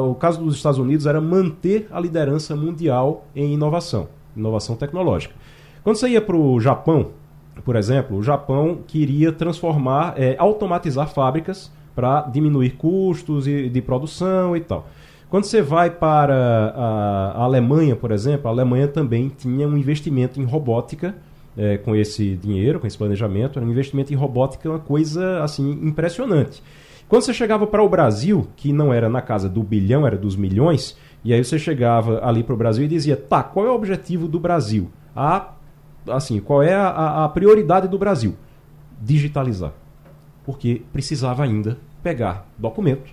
[0.09, 5.35] o caso dos Estados Unidos era manter a liderança mundial em inovação, inovação tecnológica.
[5.85, 7.11] Quando você ia para o Japão,
[7.65, 14.61] por exemplo, o Japão queria transformar, é, automatizar fábricas para diminuir custos de produção e
[14.61, 14.87] tal.
[15.29, 20.41] Quando você vai para a, a Alemanha, por exemplo, a Alemanha também tinha um investimento
[20.41, 21.15] em robótica
[21.59, 25.73] é, com esse dinheiro, com esse planejamento, era um investimento em robótica, uma coisa assim
[25.83, 26.63] impressionante.
[27.09, 30.37] Quando você chegava para o Brasil, que não era na casa do bilhão, era dos
[30.37, 33.75] milhões, e aí você chegava ali para o Brasil e dizia, tá, qual é o
[33.75, 34.89] objetivo do Brasil?
[35.17, 35.55] A,
[36.09, 38.37] assim, qual é a, a prioridade do Brasil?
[39.03, 39.73] Digitalizar.
[40.45, 43.11] Porque precisava ainda pegar documento,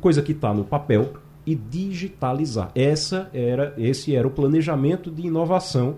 [0.00, 1.14] coisa que está no papel,
[1.46, 2.70] e digitalizar.
[2.74, 5.96] Essa era, esse era o planejamento de inovação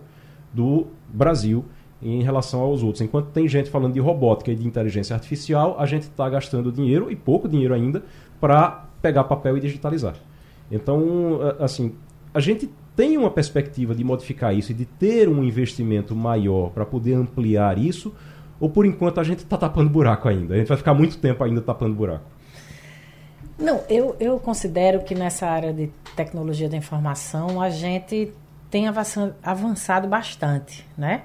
[0.57, 1.65] do Brasil
[2.03, 3.03] em relação aos outros.
[3.03, 7.11] Enquanto tem gente falando de robótica e de inteligência artificial, a gente está gastando dinheiro,
[7.11, 8.03] e pouco dinheiro ainda,
[8.41, 10.15] para pegar papel e digitalizar.
[10.71, 11.95] Então, assim,
[12.35, 16.85] a gente tem uma perspectiva de modificar isso e de ter um investimento maior para
[16.85, 18.15] poder ampliar isso,
[18.59, 20.55] ou por enquanto a gente está tapando buraco ainda?
[20.55, 22.25] A gente vai ficar muito tempo ainda tapando buraco.
[23.59, 28.33] Não, eu, eu considero que nessa área de tecnologia da informação a gente
[28.71, 28.87] tem
[29.43, 31.25] avançado bastante, né?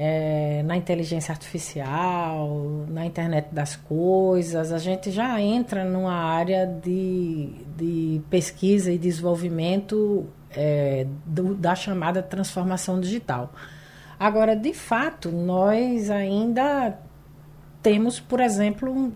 [0.00, 7.50] É, na inteligência artificial, na internet das coisas, a gente já entra numa área de,
[7.76, 13.52] de pesquisa e desenvolvimento é, do, da chamada transformação digital.
[14.20, 16.96] Agora, de fato, nós ainda
[17.82, 19.12] temos, por exemplo,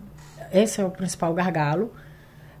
[0.51, 1.93] esse é o principal gargalo,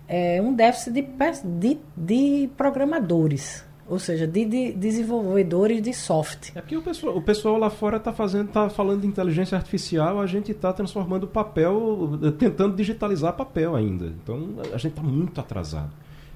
[0.07, 1.07] é, um déficit de,
[1.43, 6.53] de, de programadores, ou seja, de, de, desenvolvedores de software.
[6.55, 10.19] É porque o pessoal, o pessoal lá fora está fazendo, tá falando de inteligência artificial,
[10.19, 14.05] a gente está transformando papel, tentando digitalizar papel ainda.
[14.05, 15.91] Então a gente está muito atrasado.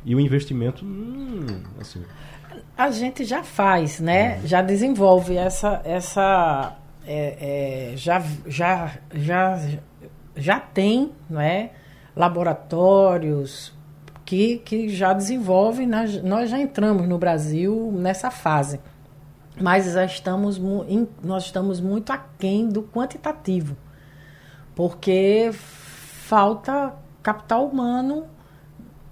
[0.06, 1.46] E o investimento, hum,
[1.80, 2.04] assim.
[2.78, 4.38] A gente já faz, né?
[4.38, 4.48] Uhum.
[4.48, 9.60] Já desenvolve essa, essa, é, é, já, já, já,
[10.36, 11.72] já tem, não é?
[12.18, 13.77] laboratórios
[14.28, 18.78] que, que já desenvolve, nós, nós já entramos no Brasil nessa fase.
[19.60, 20.60] Mas já estamos,
[21.24, 23.78] nós estamos muito aquém do quantitativo,
[24.76, 28.26] porque falta capital humano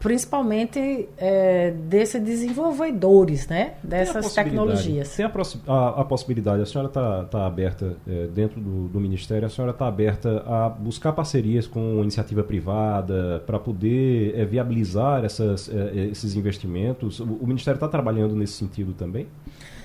[0.06, 3.74] principalmente é, desses desenvolvedores, né?
[3.82, 5.16] Dessas tem tecnologias.
[5.16, 5.32] Tem a,
[5.66, 9.72] a, a, possibilidade, a senhora está tá aberta, é, dentro do, do, Ministério, a senhora
[9.72, 16.36] está aberta a buscar parcerias com iniciativa privada para poder é, viabilizar essas, é, esses
[16.36, 17.20] investimentos?
[17.20, 19.26] O, o Ministério está trabalhando nesse sentido também?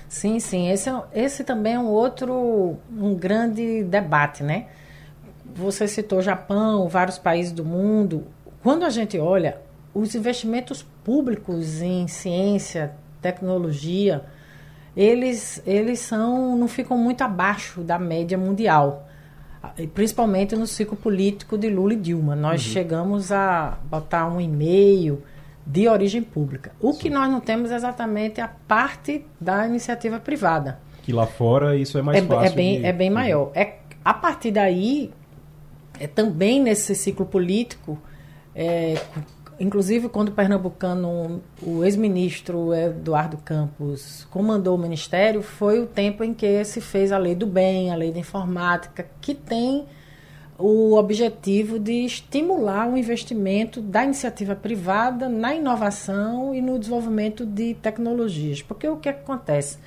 [0.07, 0.69] Sim, sim.
[0.69, 4.67] Esse, é, esse também é um outro, um grande debate, né?
[5.55, 8.23] Você citou Japão, vários países do mundo.
[8.61, 9.57] Quando a gente olha
[9.93, 14.23] os investimentos públicos em ciência, tecnologia,
[14.95, 19.07] eles, eles são, não ficam muito abaixo da média mundial,
[19.93, 22.35] principalmente no ciclo político de Lula e Dilma.
[22.35, 22.71] Nós uhum.
[22.71, 25.21] chegamos a botar um e-mail
[25.65, 26.71] de origem pública.
[26.79, 26.99] O Sim.
[26.99, 30.79] que nós não temos é exatamente a parte da iniciativa privada.
[31.03, 32.45] Que lá fora isso é mais é, fácil.
[32.45, 32.85] É bem, de...
[32.85, 33.51] é bem maior.
[33.53, 35.11] É, a partir daí,
[35.99, 37.97] é, também nesse ciclo político,
[38.55, 38.95] é,
[39.61, 46.33] Inclusive, quando o pernambucano, o ex-ministro Eduardo Campos comandou o ministério, foi o tempo em
[46.33, 49.85] que se fez a lei do bem, a lei da informática, que tem
[50.57, 57.75] o objetivo de estimular o investimento da iniciativa privada na inovação e no desenvolvimento de
[57.75, 58.63] tecnologias.
[58.63, 59.77] Porque o que acontece?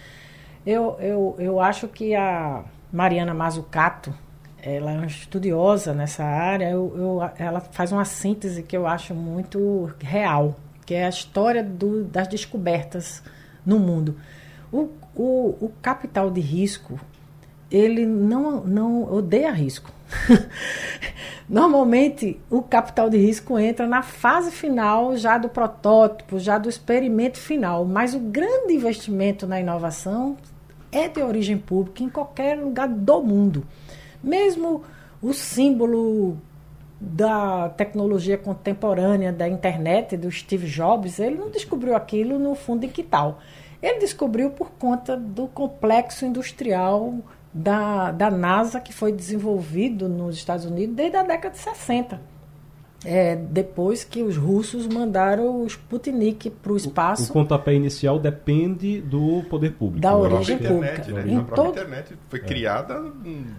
[0.65, 2.63] Eu, eu, eu acho que a
[2.93, 4.15] Mariana Mazzucato,
[4.65, 9.15] ela é uma estudiosa nessa área, eu, eu, ela faz uma síntese que eu acho
[9.15, 10.57] muito real,
[10.87, 13.23] que é a história do, das descobertas
[13.65, 14.17] no mundo.
[14.73, 16.99] O, o, o capital de risco,
[17.71, 19.93] ele não, não odeia risco.
[21.47, 27.39] Normalmente, o capital de risco entra na fase final já do protótipo, já do experimento
[27.39, 30.39] final, mas o grande investimento na inovação
[30.91, 33.67] é de origem pública em qualquer lugar do mundo.
[34.25, 34.83] Mesmo
[35.23, 36.39] o símbolo
[36.99, 42.89] da tecnologia contemporânea, da internet, do Steve Jobs, ele não descobriu aquilo no fundo em
[42.89, 43.39] que tal.
[43.83, 47.15] Ele descobriu por conta do complexo industrial
[47.53, 52.34] da, da NASA, que foi desenvolvido nos Estados Unidos desde a década de 60
[53.05, 57.31] é, depois que os russos mandaram o Sputnik para o espaço.
[57.31, 60.01] O, pontapé inicial depende do poder público.
[60.01, 61.01] Da origem pública.
[61.01, 61.33] Internet, né?
[61.33, 61.75] Em a própria todo...
[61.75, 63.01] internet foi criada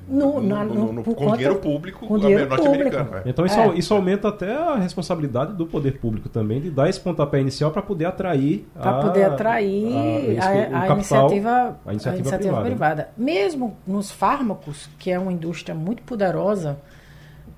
[0.07, 3.17] no, no, no, no, com dinheiro público com dinheiro norte-americano.
[3.17, 3.21] É.
[3.25, 3.77] Então isso, é.
[3.77, 7.81] isso, aumenta até a responsabilidade do poder público também de dar esse pontapé inicial para
[7.81, 12.65] poder atrair para poder atrair a, a, a, a capital, iniciativa, a iniciativa, iniciativa privada.
[12.65, 13.09] privada.
[13.17, 16.77] Mesmo nos fármacos, que é uma indústria muito poderosa,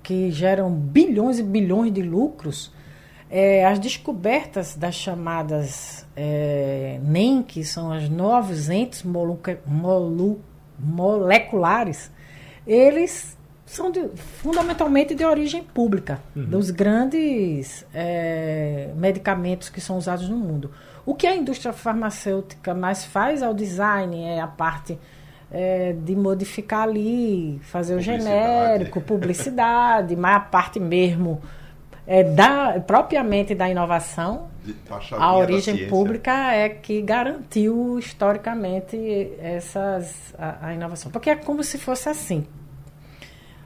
[0.08, 2.72] que geram bilhões e bilhões de lucros,
[3.30, 10.40] é, as descobertas das chamadas é, NEM, que são os novos entes molu, molu,
[10.80, 12.10] moleculares,
[12.66, 16.46] eles são de, fundamentalmente de origem pública, uhum.
[16.46, 20.72] dos grandes é, medicamentos que são usados no mundo.
[21.06, 24.98] O que a indústria farmacêutica mais faz ao design é a parte
[25.52, 31.42] é, de modificar ali, fazer o genérico, publicidade, mas a parte mesmo
[32.08, 34.48] é, da, propriamente da inovação,
[35.12, 38.98] a origem pública é que garantiu historicamente
[39.40, 41.12] essas, a, a, inovação.
[41.12, 42.46] Porque é como se fosse assim.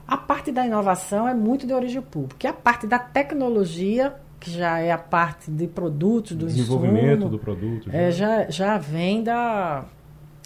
[0.07, 2.47] A parte da inovação é muito de origem pública.
[2.47, 7.29] E a parte da tecnologia, que já é a parte de produtos, do desenvolvimento insumo,
[7.29, 7.97] do produto, já.
[7.97, 9.85] É, já, já vem da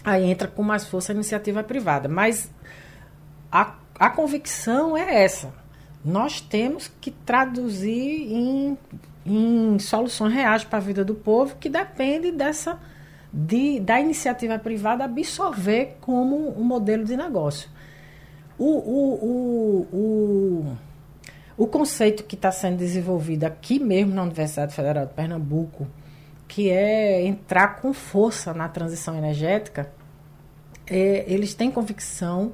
[0.06, 2.08] aí entra com mais força a iniciativa privada.
[2.08, 2.52] Mas
[3.52, 5.52] a, a convicção é essa.
[6.04, 8.78] Nós temos que traduzir em,
[9.26, 12.80] em soluções reais para a vida do povo, que depende dessa
[13.34, 17.70] de, da iniciativa privada absorver como um modelo de negócio.
[18.58, 20.78] O, o, o, o,
[21.58, 25.88] o conceito que está sendo desenvolvido aqui mesmo na Universidade Federal de Pernambuco,
[26.48, 29.92] que é entrar com força na transição energética,
[30.88, 32.54] é, eles têm convicção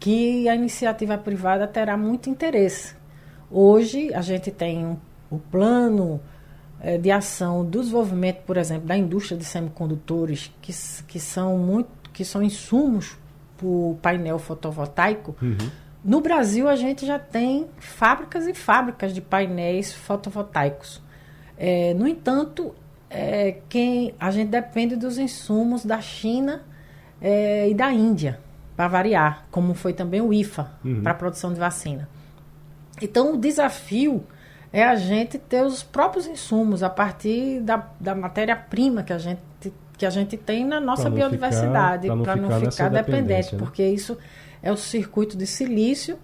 [0.00, 2.94] que a iniciativa privada terá muito interesse.
[3.50, 4.96] Hoje, a gente tem um,
[5.30, 6.20] o plano
[6.80, 10.72] é, de ação do desenvolvimento, por exemplo, da indústria de semicondutores, que,
[11.06, 13.16] que, são, muito, que são insumos
[13.56, 15.36] para o painel fotovoltaico.
[15.42, 15.56] Uhum.
[16.04, 21.02] No Brasil, a gente já tem fábricas e fábricas de painéis fotovoltaicos.
[21.56, 22.72] É, no entanto,
[23.10, 26.62] é, quem a gente depende dos insumos da China
[27.20, 28.38] é, e da Índia,
[28.76, 31.02] para variar, como foi também o IFA, uhum.
[31.02, 32.08] para a produção de vacina.
[33.00, 34.24] Então, o desafio
[34.72, 39.40] é a gente ter os próprios insumos a partir da, da matéria-prima que a gente
[39.96, 43.58] que a gente tem na nossa biodiversidade, para não, ficar, não ficar dependente, né?
[43.58, 44.16] porque isso
[44.62, 46.16] é o circuito de silício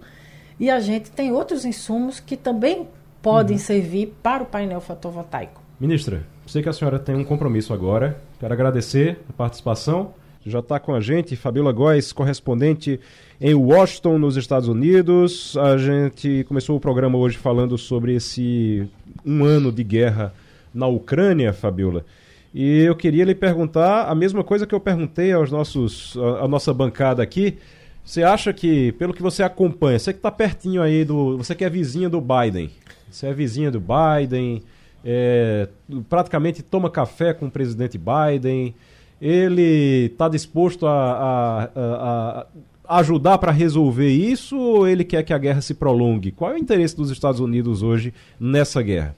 [0.57, 2.87] e a gente tem outros insumos que também
[3.21, 3.61] podem uhum.
[3.61, 5.61] servir para o painel fotovoltaico.
[5.77, 8.21] Ministra, sei que a senhora tem um compromisso agora.
[8.39, 10.13] Quero agradecer a participação.
[10.45, 12.99] Já está com a gente Fabiola Góes, correspondente
[13.41, 15.57] em Washington, nos Estados Unidos.
[15.57, 18.87] A gente começou o programa hoje falando sobre esse
[19.25, 20.33] um ano de guerra
[20.71, 22.05] na Ucrânia, Fabiola.
[22.53, 26.47] E eu queria lhe perguntar a mesma coisa que eu perguntei aos nossos, a, a
[26.47, 27.57] nossa bancada aqui.
[28.03, 31.37] Você acha que, pelo que você acompanha, você que está pertinho aí do.
[31.37, 32.69] Você que é vizinha do Biden.
[33.09, 34.61] Você é vizinha do Biden,
[35.05, 35.69] é,
[36.09, 38.73] praticamente toma café com o presidente Biden.
[39.21, 42.47] Ele está disposto a, a,
[42.87, 46.31] a ajudar para resolver isso ou ele quer que a guerra se prolongue?
[46.31, 49.15] Qual é o interesse dos Estados Unidos hoje nessa guerra?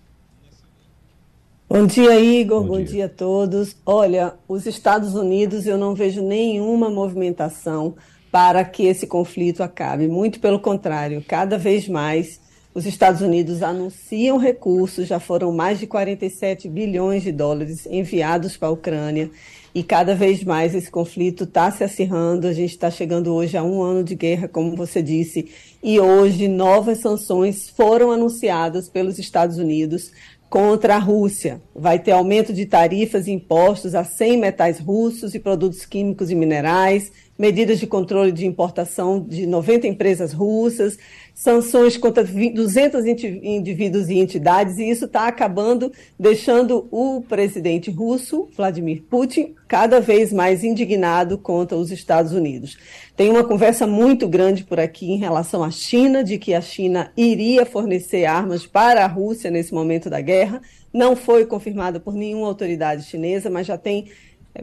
[1.70, 2.62] Bom dia, Igor.
[2.62, 2.86] Bom, Bom dia.
[2.86, 3.06] dia.
[3.06, 3.76] a todos.
[3.86, 7.96] Olha, os Estados Unidos eu não vejo nenhuma movimentação
[8.32, 10.08] para que esse conflito acabe.
[10.08, 12.40] Muito pelo contrário, cada vez mais
[12.78, 18.68] os Estados Unidos anunciam recursos, já foram mais de 47 bilhões de dólares enviados para
[18.68, 19.32] a Ucrânia
[19.74, 22.46] e cada vez mais esse conflito está se acirrando.
[22.46, 25.50] A gente está chegando hoje a um ano de guerra, como você disse,
[25.82, 30.12] e hoje novas sanções foram anunciadas pelos Estados Unidos
[30.48, 31.60] contra a Rússia.
[31.76, 36.36] Vai ter aumento de tarifas e impostos a 100 metais russos e produtos químicos e
[36.36, 40.98] minerais, medidas de controle de importação de 90 empresas russas,
[41.34, 49.04] sanções contra 200 indivíduos e entidades, e isso está acabando deixando o presidente russo, Vladimir
[49.04, 52.76] Putin, cada vez mais indignado contra os Estados Unidos.
[53.16, 57.12] Tem uma conversa muito grande por aqui em relação à China, de que a China
[57.16, 60.60] iria fornecer armas para a Rússia nesse momento da guerra.
[60.92, 64.08] Não foi confirmada por nenhuma autoridade chinesa, mas já tem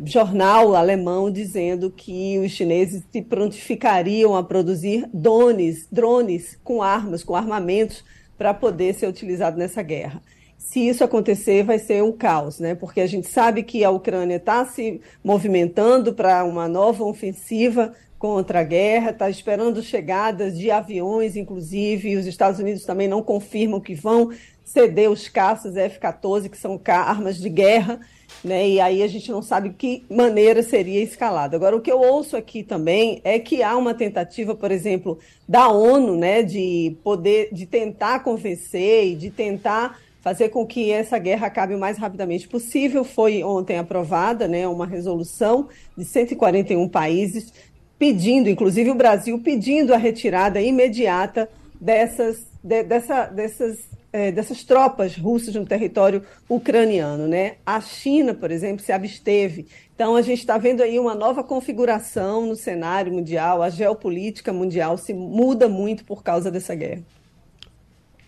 [0.05, 7.36] jornal alemão dizendo que os chineses se prontificariam a produzir drones, drones com armas, com
[7.36, 8.05] armamentos
[8.36, 10.22] para poder ser utilizado nessa guerra.
[10.59, 12.74] Se isso acontecer, vai ser um caos, né?
[12.74, 18.61] Porque a gente sabe que a Ucrânia está se movimentando para uma nova ofensiva contra
[18.61, 23.78] a guerra, está esperando chegadas de aviões, inclusive, e os Estados Unidos também não confirmam
[23.78, 24.30] que vão
[24.64, 28.01] ceder os caças F-14, que são armas de guerra,
[28.45, 28.68] né?
[28.68, 31.57] E aí a gente não sabe que maneira seria escalado.
[31.57, 35.18] Agora, o que eu ouço aqui também é que há uma tentativa, por exemplo,
[35.49, 41.18] da ONU, né, de poder, de tentar convencer e de tentar fazer com que essa
[41.18, 43.05] guerra acabe o mais rapidamente possível.
[43.05, 47.53] Foi ontem aprovada, né, uma resolução de 141 países
[47.99, 51.49] pedindo, inclusive o Brasil pedindo a retirada imediata
[51.80, 53.78] dessas, de, dessa, dessas
[54.15, 57.27] é, dessas tropas russas no território ucraniano.
[57.27, 57.57] Né?
[57.67, 59.67] A China, por exemplo, se absteve.
[59.93, 64.97] Então, a gente está vendo aí uma nova configuração no cenário mundial, a geopolítica mundial
[64.97, 67.03] se muda muito por causa dessa guerra.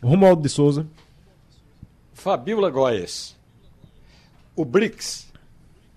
[0.03, 0.85] Romualdo de Souza.
[2.13, 3.37] Fabiola Góes.
[4.57, 5.29] O BRICS,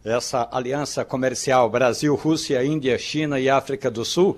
[0.06, 4.38] essa aliança comercial Brasil, Rússia, Índia, China e África do Sul,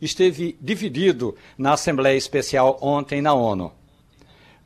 [0.00, 3.72] esteve dividido na Assembleia Especial ontem na ONU.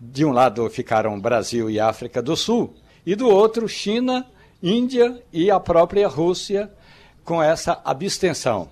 [0.01, 2.74] De um lado ficaram Brasil e África do Sul,
[3.05, 4.26] e do outro China,
[4.62, 6.70] Índia e a própria Rússia
[7.24, 8.70] com essa abstenção.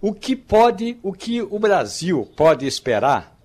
[0.00, 3.36] O que pode, o que o Brasil pode esperar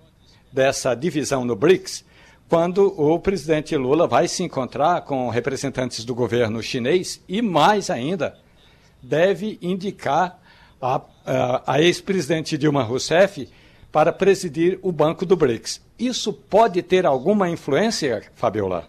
[0.52, 2.04] dessa divisão no BRICS
[2.48, 8.36] quando o presidente Lula vai se encontrar com representantes do governo chinês e mais ainda
[9.02, 10.40] deve indicar
[10.80, 13.48] a, a, a ex-presidente Dilma Rousseff
[13.90, 15.80] para presidir o Banco do BRICS.
[15.98, 18.86] Isso pode ter alguma influência, Fabiola?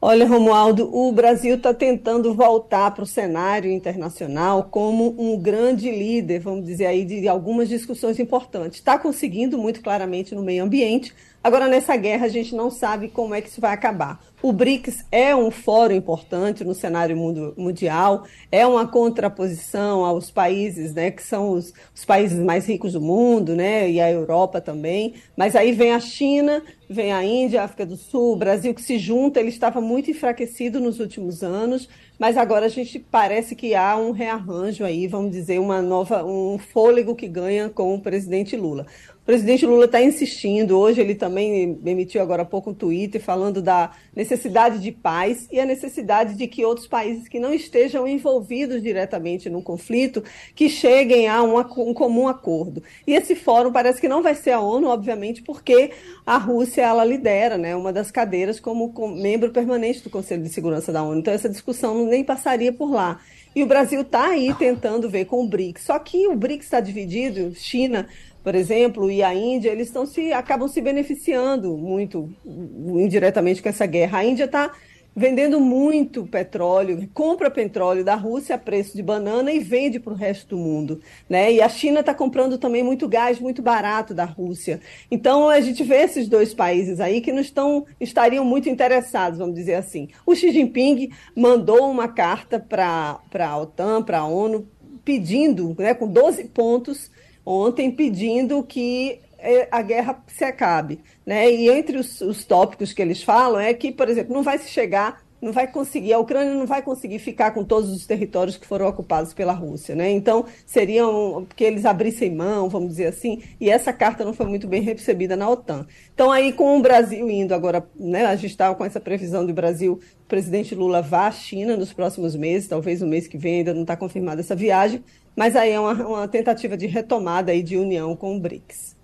[0.00, 6.40] Olha, Romualdo, o Brasil está tentando voltar para o cenário internacional como um grande líder,
[6.40, 8.78] vamos dizer aí, de algumas discussões importantes.
[8.78, 11.14] Está conseguindo muito claramente no meio ambiente,
[11.46, 14.20] Agora, nessa guerra, a gente não sabe como é que isso vai acabar.
[14.46, 17.16] O BRICS é um fórum importante no cenário
[17.56, 23.00] mundial, é uma contraposição aos países, né, que são os, os, países mais ricos do
[23.00, 25.14] mundo, né, e a Europa também.
[25.36, 28.82] Mas aí vem a China, vem a Índia, a África do Sul, o Brasil que
[28.82, 29.40] se junta.
[29.40, 31.88] Ele estava muito enfraquecido nos últimos anos,
[32.18, 36.58] mas agora a gente parece que há um rearranjo aí, vamos dizer, uma nova, um
[36.58, 38.86] fôlego que ganha com o presidente Lula.
[39.22, 43.60] O presidente Lula está insistindo, hoje ele também emitiu agora há pouco um Twitter falando
[43.60, 48.80] da necessidade de paz e a necessidade de que outros países que não estejam envolvidos
[48.80, 50.22] diretamente no conflito,
[50.54, 52.84] que cheguem a um, um comum acordo.
[53.04, 55.90] E esse fórum parece que não vai ser a ONU, obviamente, porque
[56.24, 60.92] a Rússia ela lidera né, uma das cadeiras como, membro permanente do Conselho de Segurança
[60.92, 61.18] da ONU.
[61.18, 63.20] Então essa discussão nem passaria por lá.
[63.54, 65.82] E o Brasil está aí tentando ver com o BRICS.
[65.82, 68.06] Só que o BRICS está dividido, China
[68.46, 73.84] por exemplo, e a Índia, eles estão se acabam se beneficiando muito indiretamente com essa
[73.86, 74.18] guerra.
[74.18, 74.72] A Índia está
[75.16, 80.16] vendendo muito petróleo, compra petróleo da Rússia a preço de banana e vende para o
[80.16, 81.00] resto do mundo.
[81.26, 81.54] Né?
[81.54, 84.78] E a China está comprando também muito gás muito barato da Rússia.
[85.10, 89.54] Então a gente vê esses dois países aí que não estão, estariam muito interessados, vamos
[89.54, 90.08] dizer assim.
[90.26, 94.68] O Xi Jinping mandou uma carta para a OTAN, para a ONU,
[95.02, 97.10] pedindo, né, com 12 pontos,
[97.44, 99.20] ontem pedindo que
[99.70, 101.00] a guerra se acabe.
[101.24, 101.50] Né?
[101.50, 104.68] E entre os, os tópicos que eles falam é que, por exemplo, não vai se
[104.68, 108.66] chegar não vai conseguir, a Ucrânia não vai conseguir ficar com todos os territórios que
[108.66, 110.10] foram ocupados pela Rússia, né?
[110.10, 114.66] Então, seriam que eles abrissem mão, vamos dizer assim, e essa carta não foi muito
[114.66, 115.86] bem recebida na OTAN.
[116.14, 119.52] Então, aí com o Brasil indo agora, né, a gente estava com essa previsão do
[119.52, 123.58] Brasil, o presidente Lula vá à China nos próximos meses, talvez no mês que vem,
[123.58, 125.04] ainda não está confirmada essa viagem,
[125.36, 128.95] mas aí é uma, uma tentativa de retomada aí de união com o BRICS.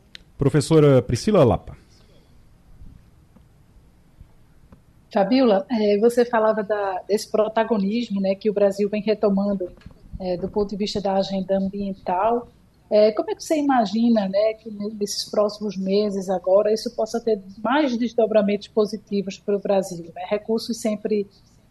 [0.42, 1.76] Professora Priscila Lapa.
[5.14, 9.70] Fabiola, é, você falava da, desse protagonismo né, que o Brasil vem retomando
[10.18, 12.48] é, do ponto de vista da agenda ambiental.
[12.90, 14.68] É, como é que você imagina né, que
[14.98, 20.10] nesses próximos meses agora isso possa ter mais desdobramentos positivos para o Brasil?
[20.12, 20.26] Né?
[20.28, 21.24] Recursos sempre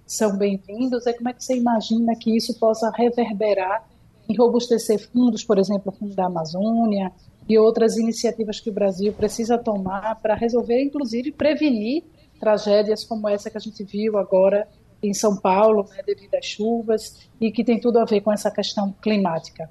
[0.08, 1.06] são bem-vindos.
[1.08, 3.86] É como é que você imagina que isso possa reverberar
[4.30, 7.12] em robustecer fundos, por exemplo, o Fundo da Amazônia
[7.52, 12.04] e outras iniciativas que o Brasil precisa tomar para resolver, inclusive, prevenir
[12.40, 14.70] tragédias como essa que a gente viu agora
[15.04, 18.50] em São Paulo, né, devido às chuvas, e que tem tudo a ver com essa
[18.50, 19.70] questão climática.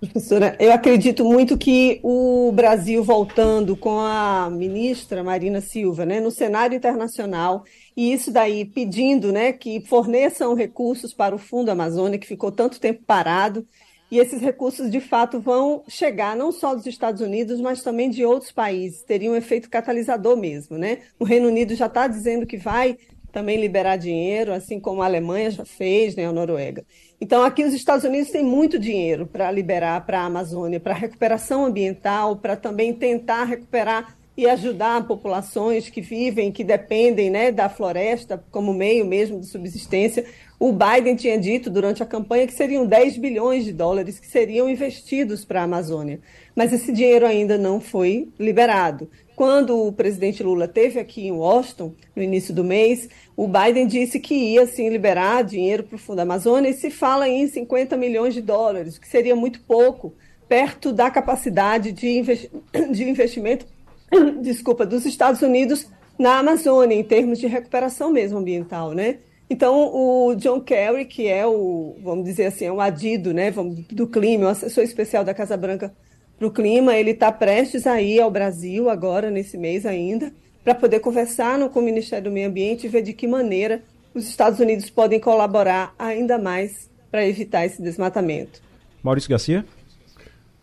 [0.00, 6.30] Professora, eu acredito muito que o Brasil voltando com a ministra Marina Silva, né, no
[6.30, 7.64] cenário internacional,
[7.94, 12.80] e isso daí pedindo, né, que forneçam recursos para o Fundo Amazônia, que ficou tanto
[12.80, 13.66] tempo parado,
[14.10, 18.24] e esses recursos de fato vão chegar não só dos Estados Unidos, mas também de
[18.24, 20.98] outros países, teriam um efeito catalisador mesmo, né?
[21.18, 22.96] O Reino Unido já está dizendo que vai
[23.30, 26.84] também liberar dinheiro, assim como a Alemanha já fez, né, a Noruega.
[27.20, 31.64] Então, aqui os Estados Unidos têm muito dinheiro para liberar para a Amazônia, para recuperação
[31.64, 38.42] ambiental, para também tentar recuperar e ajudar populações que vivem, que dependem né, da floresta
[38.50, 40.24] como meio mesmo de subsistência.
[40.58, 44.68] O Biden tinha dito durante a campanha que seriam 10 bilhões de dólares que seriam
[44.68, 46.20] investidos para a Amazônia,
[46.54, 49.10] mas esse dinheiro ainda não foi liberado.
[49.34, 54.20] Quando o presidente Lula teve aqui em Washington, no início do mês, o Biden disse
[54.20, 58.34] que ia sim liberar dinheiro para o Fundo Amazônia e se fala em 50 milhões
[58.34, 60.14] de dólares, que seria muito pouco,
[60.46, 62.50] perto da capacidade de, investi
[62.92, 63.64] de investimento
[64.42, 65.86] desculpa, dos Estados Unidos
[66.18, 69.18] na Amazônia, em termos de recuperação mesmo ambiental, né?
[69.48, 73.52] Então, o John Kerry, que é o, vamos dizer assim, é um adido né,
[73.90, 75.92] do clima, o assessor especial da Casa Branca
[76.38, 80.32] para o clima, ele está prestes a ir ao Brasil agora, nesse mês ainda,
[80.62, 83.82] para poder conversar no, com o Ministério do Meio Ambiente e ver de que maneira
[84.14, 88.62] os Estados Unidos podem colaborar ainda mais para evitar esse desmatamento.
[89.02, 89.64] Maurício Garcia?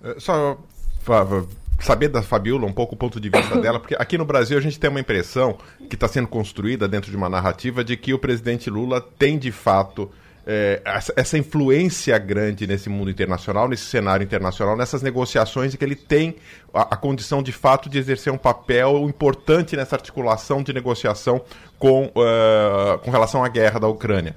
[0.02, 0.58] É, só
[1.80, 4.62] saber da Fabiola um pouco o ponto de vista dela, porque aqui no Brasil a
[4.62, 5.58] gente tem uma impressão
[5.90, 9.52] que está sendo construída dentro de uma narrativa de que o presidente Lula tem de
[9.52, 10.12] fato
[10.50, 10.82] é,
[11.18, 16.38] essa influência grande nesse mundo internacional, nesse cenário internacional, nessas negociações e que ele tem
[16.74, 21.42] a, a, condição de fato de exercer um papel importante nessa articulação de negociação
[21.78, 24.36] com, uh, com relação à guerra da Ucrânia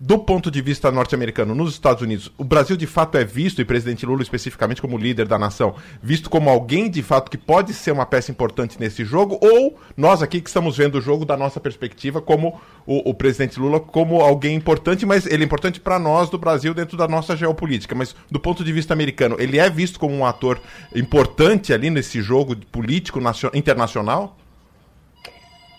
[0.00, 3.64] do ponto de vista norte-americano, nos Estados Unidos, o Brasil de fato é visto, e
[3.64, 7.92] presidente Lula especificamente como líder da nação, visto como alguém de fato que pode ser
[7.92, 11.60] uma peça importante nesse jogo, ou nós aqui que estamos vendo o jogo da nossa
[11.60, 16.30] perspectiva como o, o presidente Lula como alguém importante, mas ele é importante para nós
[16.30, 19.98] do Brasil dentro da nossa geopolítica, mas do ponto de vista americano, ele é visto
[19.98, 20.60] como um ator
[20.94, 23.20] importante ali nesse jogo político
[23.54, 24.36] internacional?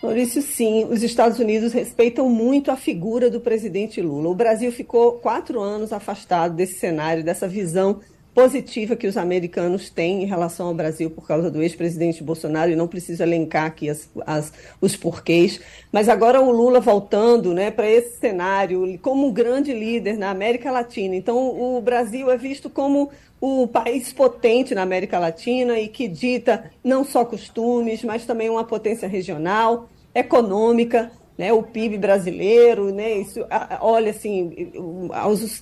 [0.02, 4.30] Maurício, sim, os Estados Unidos respeitam muito a figura do presidente Lula.
[4.30, 8.00] O Brasil ficou quatro anos afastado desse cenário, dessa visão
[8.34, 12.76] positiva que os americanos têm em relação ao Brasil por causa do ex-presidente Bolsonaro, e
[12.78, 15.60] não preciso elencar aqui as, as, os porquês.
[15.92, 20.72] Mas agora o Lula voltando né, para esse cenário como um grande líder na América
[20.72, 21.14] Latina.
[21.14, 23.10] Então, o Brasil é visto como
[23.42, 28.64] o país potente na América Latina e que dita não só costumes, mas também uma
[28.64, 33.40] potência regional, econômica né, o PIB brasileiro, né, isso,
[33.80, 34.74] olha assim,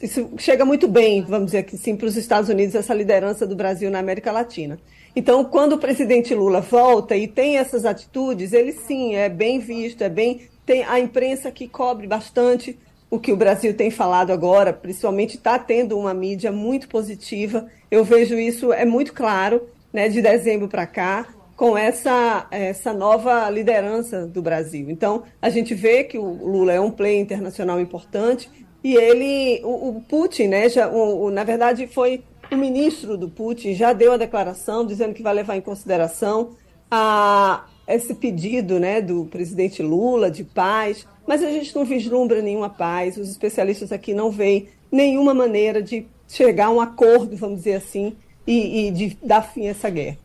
[0.02, 3.92] isso chega muito bem, vamos dizer assim, para os Estados Unidos, essa liderança do Brasil
[3.92, 4.80] na América Latina.
[5.16, 10.02] Então, quando o presidente Lula volta e tem essas atitudes, ele sim é bem visto,
[10.02, 12.78] é bem tem a imprensa que cobre bastante
[13.10, 17.68] o que o Brasil tem falado agora, principalmente está tendo uma mídia muito positiva.
[17.90, 19.62] Eu vejo isso é muito claro,
[19.94, 24.90] né, de dezembro para cá com essa, essa nova liderança do Brasil.
[24.90, 28.50] Então, a gente vê que o Lula é um player internacional importante
[28.84, 33.28] e ele, o, o Putin, né, já, o, o, na verdade, foi o ministro do
[33.28, 36.52] Putin, já deu a declaração dizendo que vai levar em consideração
[36.92, 42.70] a, esse pedido né, do presidente Lula de paz, mas a gente não vislumbra nenhuma
[42.70, 47.76] paz, os especialistas aqui não veem nenhuma maneira de chegar a um acordo, vamos dizer
[47.76, 48.16] assim,
[48.48, 50.18] e, e de dar fim a essa guerra.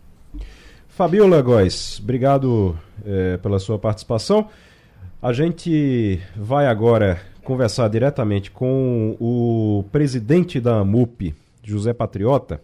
[0.89, 4.49] Fabiola Góes, obrigado é, pela sua participação.
[5.21, 12.61] A gente vai agora conversar diretamente com o presidente da AMUP, José Patriota,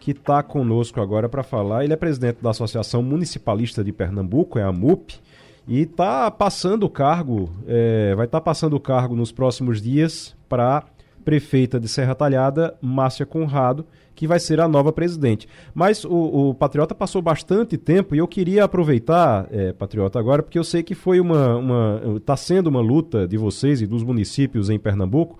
[0.00, 1.84] que está conosco agora para falar.
[1.84, 5.18] Ele é presidente da Associação Municipalista de Pernambuco, é a AMUP,
[5.66, 10.36] e está passando o cargo, é, vai estar tá passando o cargo nos próximos dias
[10.48, 10.84] para
[11.24, 15.48] prefeita de Serra Talhada, Márcia Conrado, que vai ser a nova presidente.
[15.74, 20.58] Mas o, o Patriota passou bastante tempo e eu queria aproveitar, é, Patriota, agora, porque
[20.58, 22.00] eu sei que foi uma.
[22.16, 25.36] está sendo uma luta de vocês e dos municípios em Pernambuco.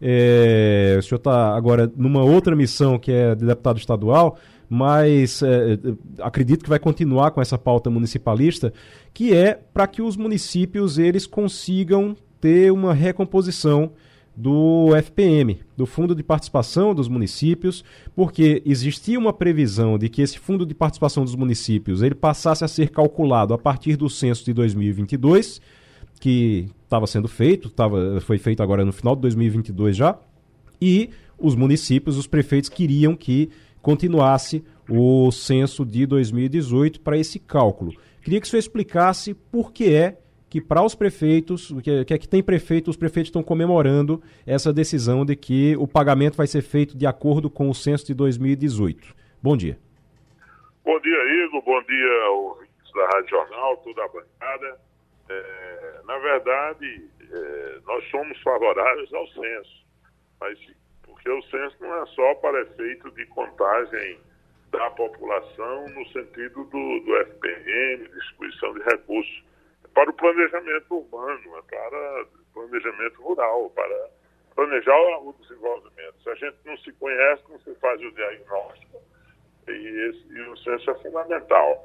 [0.00, 5.78] É, o senhor está agora numa outra missão que é de deputado estadual, mas é,
[6.20, 8.72] acredito que vai continuar com essa pauta municipalista,
[9.14, 13.92] que é para que os municípios eles consigam ter uma recomposição
[14.36, 17.82] do FPM, do Fundo de Participação dos Municípios,
[18.14, 22.68] porque existia uma previsão de que esse Fundo de Participação dos Municípios ele passasse a
[22.68, 25.60] ser calculado a partir do censo de 2022,
[26.20, 30.16] que estava sendo feito, tava, foi feito agora no final de 2022 já,
[30.80, 33.50] e os municípios, os prefeitos queriam que
[33.82, 37.92] continuasse o censo de 2018 para esse cálculo.
[38.22, 40.18] Queria que o senhor explicasse por que é
[40.48, 44.72] que para os prefeitos, que, que, é que tem prefeito, os prefeitos estão comemorando essa
[44.72, 49.14] decisão de que o pagamento vai ser feito de acordo com o censo de 2018.
[49.42, 49.78] Bom dia.
[50.84, 51.62] Bom dia, Igor.
[51.62, 54.80] Bom dia, ouvintes da Rádio Jornal, toda a bancada.
[55.28, 59.84] É, na verdade, é, nós somos favoráveis ao censo,
[60.40, 60.58] mas
[61.30, 64.18] o censo não é só para efeito de contagem
[64.70, 69.44] da população no sentido do, do FPM, distribuição de recursos
[69.94, 74.10] para o planejamento urbano, é para planejamento rural, para
[74.54, 76.22] planejar o desenvolvimento.
[76.22, 79.00] Se a gente não se conhece, não se faz o diagnóstico,
[79.68, 81.84] e, esse, e o censo é fundamental.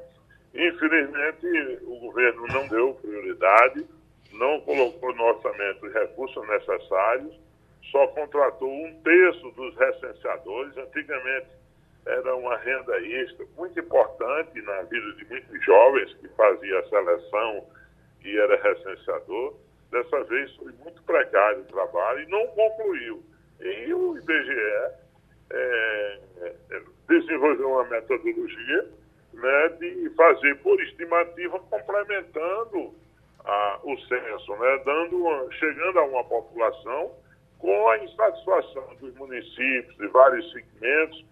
[0.53, 1.47] Infelizmente,
[1.83, 3.85] o governo não deu prioridade,
[4.31, 7.35] não colocou no orçamento os recursos necessários,
[7.93, 10.75] só contratou um terço dos recenseadores.
[10.75, 11.47] Antigamente,
[12.07, 17.67] era uma renda extra muito importante na vida de muitos jovens que fazia a seleção
[18.19, 19.53] que era recenseador,
[19.91, 23.23] dessa vez foi muito precário o trabalho e não concluiu.
[23.61, 24.95] E o IBGE
[25.51, 28.89] é, é, desenvolveu uma metodologia
[29.33, 32.93] né, de fazer por estimativa complementando
[33.45, 37.11] a, o censo, né, dando chegando a uma população
[37.63, 41.25] com a insatisfação dos municípios de vários segmentos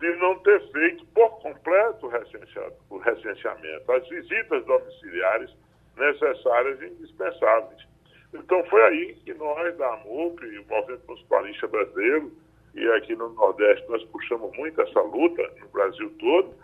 [0.00, 3.92] de não ter feito por completo o, o recenseamento.
[3.92, 5.50] As visitas domiciliares
[5.98, 7.86] necessárias e indispensáveis.
[8.32, 12.32] Então foi aí que nós da AMUP, o Movimento Municipalista Brasileiro,
[12.74, 16.54] e aqui no Nordeste nós puxamos muito essa luta, no Brasil todo,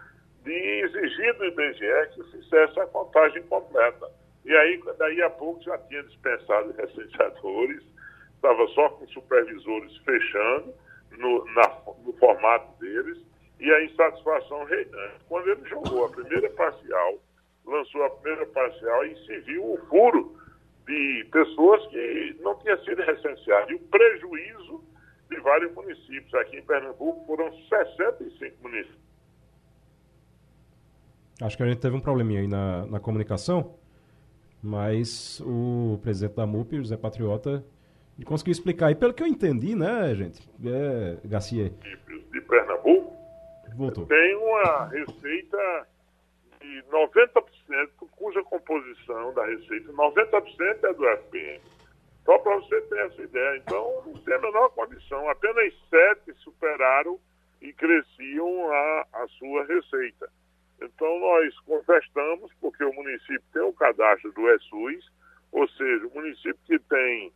[0.42, 4.10] de exigir do IBGE que fizesse a contagem completa.
[4.46, 7.91] E aí, daí a pouco, já tinha dispensado recenseadores,
[8.42, 10.74] estava só com supervisores fechando
[11.12, 13.18] no, na, no formato deles,
[13.60, 15.24] e a insatisfação reinante.
[15.28, 17.20] Quando ele jogou a primeira parcial
[17.64, 20.36] lançou a primeira parcial e se viu o furo
[20.86, 23.70] de pessoas que não tinham sido recenseadas.
[23.70, 24.82] E o prejuízo
[25.30, 26.34] de vários municípios.
[26.34, 29.02] Aqui em Pernambuco foram 65 municípios.
[31.40, 33.74] Acho que a gente teve um probleminha aí na, na comunicação,
[34.62, 37.64] mas o presidente da MUP, José Patriota,
[38.16, 38.90] Ele conseguiu explicar.
[38.90, 40.48] E pelo que eu entendi, né, gente?
[40.64, 41.70] É, Garcia.
[42.30, 43.16] De Pernambuco.
[43.76, 44.06] Voltou.
[44.06, 45.86] Tem uma receita
[46.60, 51.60] de 90%, cuja composição da receita, 90% é do FPM.
[52.24, 53.56] Só para você ter essa ideia.
[53.56, 55.28] Então, não tem a menor condição.
[55.28, 57.18] Apenas sete superaram
[57.60, 60.30] e cresciam a, a sua receita.
[60.80, 65.10] Então, nós contestamos, porque o município tem o cadastro do ESUS,
[65.52, 67.32] ou seja, o município que tem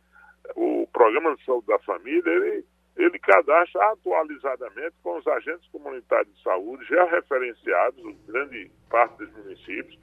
[0.55, 6.43] o programa de saúde da família, ele, ele cadastra atualizadamente com os agentes comunitários de
[6.43, 9.99] saúde já referenciados, grande parte dos municípios,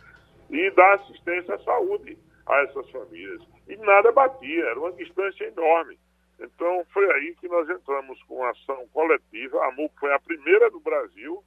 [0.50, 3.42] e dá assistência à saúde a essas famílias.
[3.68, 5.98] E nada batia, era uma distância enorme.
[6.38, 9.64] Então, foi aí que nós entramos com uma ação coletiva.
[9.64, 11.42] A MUP foi a primeira do Brasil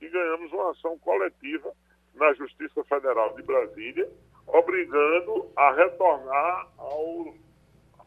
[0.00, 1.72] e ganhamos uma ação coletiva
[2.14, 4.08] na Justiça Federal de Brasília,
[4.46, 7.34] obrigando a retornar ao,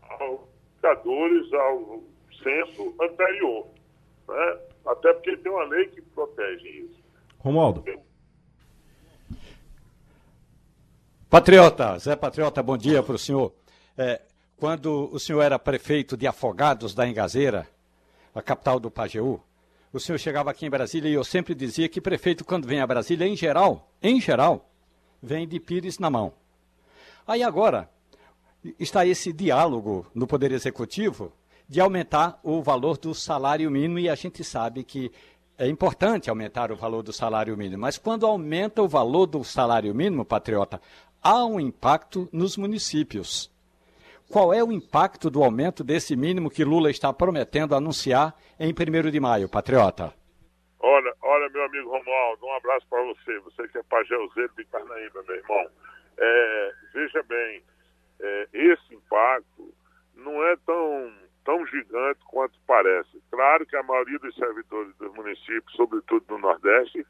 [0.10, 0.41] aos
[0.74, 2.03] indicadores, ao
[2.43, 3.68] censo anterior.
[4.28, 4.60] Né?
[4.86, 7.03] Até porque tem uma lei que protege isso.
[7.39, 7.84] Romualdo.
[11.30, 13.53] Patriota, Zé Patriota, bom dia para o senhor.
[13.97, 14.22] É,
[14.58, 17.68] quando o senhor era prefeito de Afogados da Engazeira,
[18.34, 19.41] a capital do Pajeú,
[19.91, 22.88] o senhor chegava aqui em Brasília e eu sempre dizia que prefeito, quando vem a
[22.88, 24.70] Brasília, em geral, em geral,
[25.22, 26.34] vem de pires na mão.
[27.28, 27.89] Aí agora
[28.80, 31.34] está esse diálogo no Poder Executivo
[31.68, 35.11] de aumentar o valor do salário mínimo e a gente sabe que
[35.57, 39.93] é importante aumentar o valor do salário mínimo, mas quando aumenta o valor do salário
[39.95, 40.82] mínimo, patriota,
[41.24, 43.51] há um impacto nos municípios.
[44.30, 49.11] Qual é o impacto do aumento desse mínimo que Lula está prometendo anunciar em 1
[49.11, 50.13] de maio, patriota?
[50.80, 53.39] Olha, olha, meu amigo Romualdo, um abraço para você.
[53.39, 55.68] Você que é pajeuzeiro de Carnaíba, meu irmão.
[56.18, 57.63] É, veja bem,
[58.20, 59.74] é, esse impacto
[60.16, 61.13] não é tão,
[61.43, 63.22] tão gigante quanto parece.
[63.30, 67.05] Claro que a maioria dos servidores dos municípios, sobretudo do Nordeste,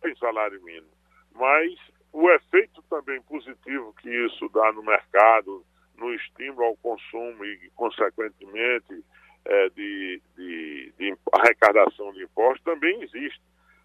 [0.00, 0.90] tem salário mínimo.
[1.34, 1.74] Mas
[2.12, 5.64] o efeito também positivo que isso dá no mercado,
[5.96, 9.04] no estímulo ao consumo e, consequentemente,
[9.44, 13.40] é, de, de, de, arrecadação de impostos também existe.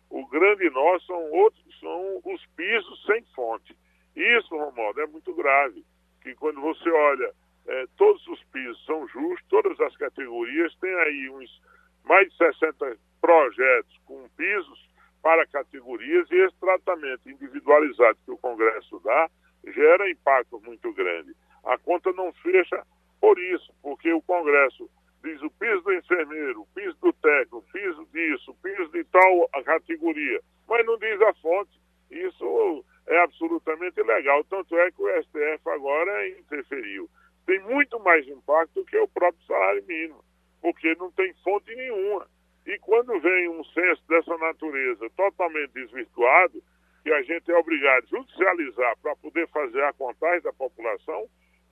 [0.10, 3.76] O grande nó são outros, são os pisos sem fonte.
[4.16, 5.84] Isso, Romualdo, é muito grave.
[6.24, 7.34] Que quando você olha,
[7.68, 11.62] é, todos os pisos são justos, todas as categorias, tem aí uns
[12.04, 19.00] mais de 60 projetos com pisos para categorias e esse tratamento individualizado que o Congresso
[19.00, 19.30] dá
[19.72, 21.34] gera impacto muito grande.
[21.64, 22.86] A conta não fecha
[23.22, 24.90] por isso, porque o Congresso
[25.24, 29.06] diz o piso do enfermeiro, o piso do técnico, o piso disso, o piso de
[29.06, 31.72] tal categoria, mas não diz a fonte.
[32.12, 34.44] Isso é absolutamente ilegal.
[34.46, 37.10] Tanto é que o STF agora interferiu.
[37.46, 40.24] Tem muito mais impacto que o próprio salário mínimo,
[40.62, 42.28] porque não tem fonte nenhuma.
[42.66, 46.64] E quando vem um censo dessa natureza totalmente desvirtuado,
[47.04, 51.28] que a gente é obrigado a judicializar para poder fazer a contagem da população,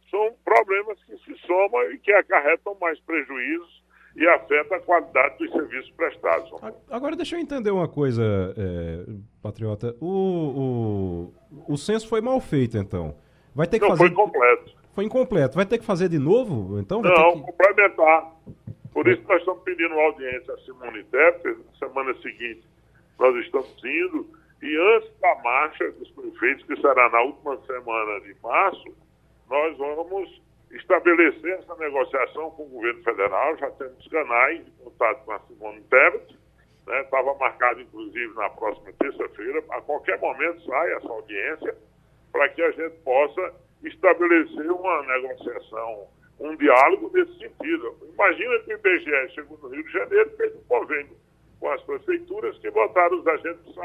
[0.10, 3.81] são problemas que se somam e que acarretam mais prejuízos
[4.16, 6.52] e afetam a qualidade dos serviços prestados.
[6.90, 8.24] Agora, deixa eu entender uma coisa,
[8.58, 9.06] é,
[9.42, 9.96] Patriota.
[10.00, 11.32] O,
[11.68, 13.16] o, o censo foi mal feito, então.
[13.56, 14.08] Vai ter que Não, fazer...
[14.08, 14.82] foi completo.
[14.94, 15.56] Foi incompleto.
[15.56, 17.02] Vai ter que fazer de novo, então?
[17.02, 17.52] Vai Não, que...
[17.52, 18.32] complementar.
[18.94, 21.58] Por isso nós estamos pedindo uma audiência a Simone Tepper.
[21.58, 22.64] Na semana seguinte
[23.18, 24.28] nós estamos indo.
[24.62, 28.96] E antes da marcha dos prefeitos, que será na última semana de março,
[29.50, 30.42] nós vamos
[30.74, 33.58] estabelecer essa negociação com o governo federal.
[33.58, 36.38] Já temos canais de contato com a Simone Tebet.
[36.88, 37.38] Estava né?
[37.40, 39.64] marcado, inclusive, na próxima terça-feira.
[39.70, 41.76] A qualquer momento sai essa audiência
[42.32, 43.54] para que a gente possa
[43.84, 46.08] estabelecer uma negociação,
[46.40, 47.98] um diálogo nesse sentido.
[48.14, 51.18] Imagina que o IBGE chegou no Rio de Janeiro e fez um convênio
[51.60, 53.76] com as prefeituras que botaram os agentes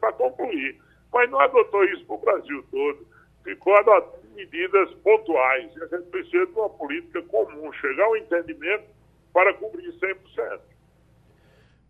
[0.00, 0.78] para concluir.
[1.12, 3.16] Mas não adotou isso para o Brasil todo
[3.46, 5.74] ficou adotando medidas pontuais.
[5.74, 8.84] E a gente precisa de uma política comum, chegar ao entendimento
[9.32, 10.60] para cobrir 100%.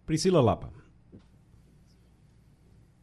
[0.07, 0.73] Priscila Lapa.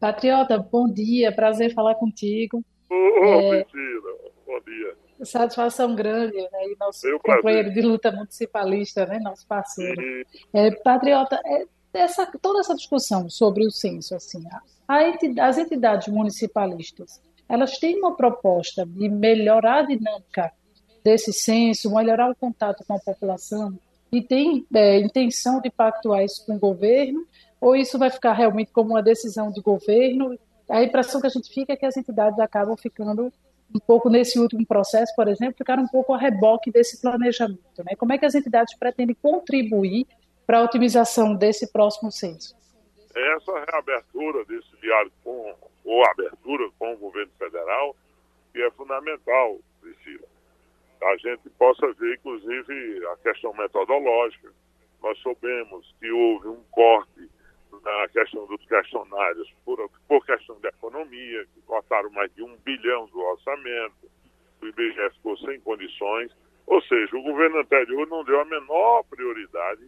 [0.00, 2.64] Patriota, bom dia, prazer falar contigo.
[2.90, 3.62] Ô, é...
[3.62, 4.10] Priscila,
[4.46, 4.96] bom dia.
[5.22, 6.66] Satisfação grande, né?
[6.66, 7.82] E nosso Meu companheiro prazer.
[7.82, 9.20] de luta municipalista, né?
[9.20, 10.02] Nosso parceiro.
[10.52, 14.42] É, Patriota, é, essa, toda essa discussão sobre o censo, assim,
[14.88, 20.52] a, as entidades municipalistas, elas têm uma proposta de melhorar a dinâmica
[21.04, 23.78] desse censo, melhorar o contato com a população
[24.10, 27.26] e tem é, intenção de pactuar isso com o governo
[27.60, 30.38] ou isso vai ficar realmente como uma decisão de governo?
[30.68, 33.32] A impressão que a gente fica é que as entidades acabam ficando
[33.74, 37.78] um pouco nesse último processo, por exemplo, ficaram um pouco a reboque desse planejamento.
[37.78, 37.96] Né?
[37.96, 40.06] Como é que as entidades pretendem contribuir
[40.46, 42.54] para a otimização desse próximo censo?
[43.14, 45.54] Essa reabertura desse diário com,
[45.84, 47.96] ou abertura com o governo federal,
[48.52, 50.26] que é fundamental, Priscila.
[51.02, 54.50] A gente possa ver, inclusive, a questão metodológica.
[55.02, 57.28] Nós soubemos que houve um corte
[57.82, 63.06] na questão dos questionários por, por questão de economia, que cortaram mais de um bilhão
[63.06, 64.10] do orçamento,
[64.62, 66.32] o IBGE ficou sem condições,
[66.66, 69.86] ou seja, o governo anterior não deu a menor prioridade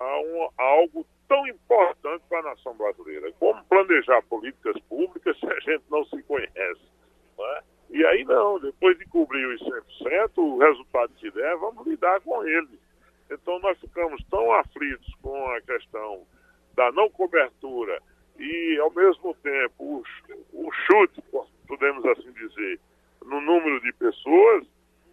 [0.00, 3.30] a, um, a algo tão importante para a nação brasileira.
[3.38, 6.80] Como planejar políticas públicas se a gente não se conhece?
[7.38, 7.62] Não é?
[7.90, 12.42] E aí não, depois de cobrir os 100%, o resultado que der, vamos lidar com
[12.44, 12.78] ele.
[13.30, 16.26] Então nós ficamos tão aflitos com a questão
[16.74, 18.00] da não cobertura
[18.38, 20.02] e, ao mesmo tempo, o,
[20.54, 21.22] o chute,
[21.68, 22.80] podemos assim dizer,
[23.24, 24.66] no número de pessoas,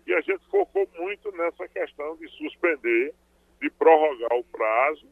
[0.05, 3.13] e a gente focou muito nessa questão de suspender,
[3.61, 5.07] de prorrogar o prazo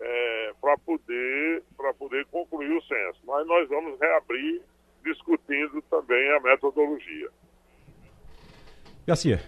[0.00, 1.62] é, para poder,
[1.98, 3.20] poder concluir o censo.
[3.24, 4.62] Mas nós vamos reabrir
[5.04, 7.28] discutindo também a metodologia.
[9.06, 9.42] Garcia.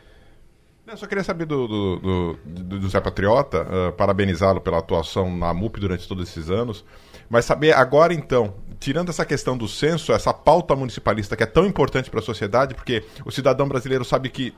[0.85, 5.55] Eu só queria saber do, do, do, do Zé Patriota, uh, parabenizá-lo pela atuação na
[5.55, 6.85] MUP durante todos esses anos,
[7.31, 11.65] mas saber agora então, tirando essa questão do censo, essa pauta municipalista que é tão
[11.65, 14.53] importante para a sociedade, porque o cidadão brasileiro sabe que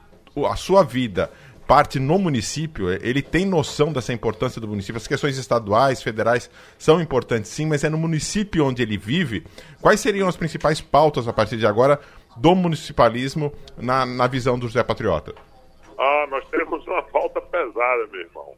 [0.50, 1.30] a sua vida
[1.66, 4.96] parte no município, ele tem noção dessa importância do município.
[4.96, 9.44] As questões estaduais, federais são importantes sim, mas é no município onde ele vive.
[9.80, 12.00] Quais seriam as principais pautas a partir de agora
[12.36, 15.34] do municipalismo na, na visão do José Patriota?
[15.98, 18.54] Ah, nós temos uma falta pesada, meu irmão.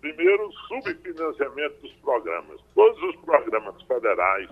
[0.00, 2.60] Primeiro, subfinanciamento dos programas.
[2.74, 4.48] Todos os programas federais